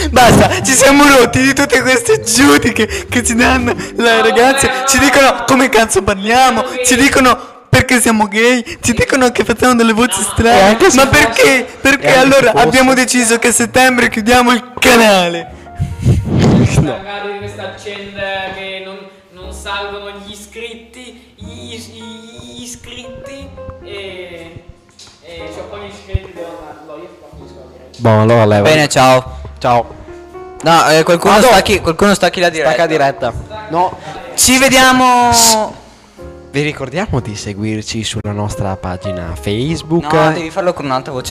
[0.09, 4.69] Basta, ci siamo rotti di tutte queste giudiche che ci danno le ragazze.
[4.87, 7.37] Ci dicono come cazzo parliamo, ci dicono
[7.67, 10.77] perché siamo gay, ci dicono che facciamo delle voci strane.
[10.95, 11.65] Ma perché?
[11.81, 15.54] Perché allora abbiamo deciso che a settembre chiudiamo il canale.
[16.81, 18.97] Magari di questa azienda che non,
[19.31, 23.47] non salgono gli iscritti, gli, gli iscritti
[23.83, 24.63] e,
[25.21, 27.97] e cioè poi gli iscritti devono darlo, io la diretta.
[27.97, 28.69] Boh, allora leva.
[28.69, 29.39] Bene, ciao.
[29.59, 30.03] ciao.
[30.61, 32.71] No, eh, qualcuno, stacchi, qualcuno stacchi la diretta.
[32.71, 33.33] Stacca diretta.
[33.69, 33.97] No.
[34.35, 35.31] Ci vediamo.
[36.51, 40.11] Vi ricordiamo di seguirci sulla nostra pagina Facebook.
[40.11, 41.29] No, devi farlo con un'altra voce.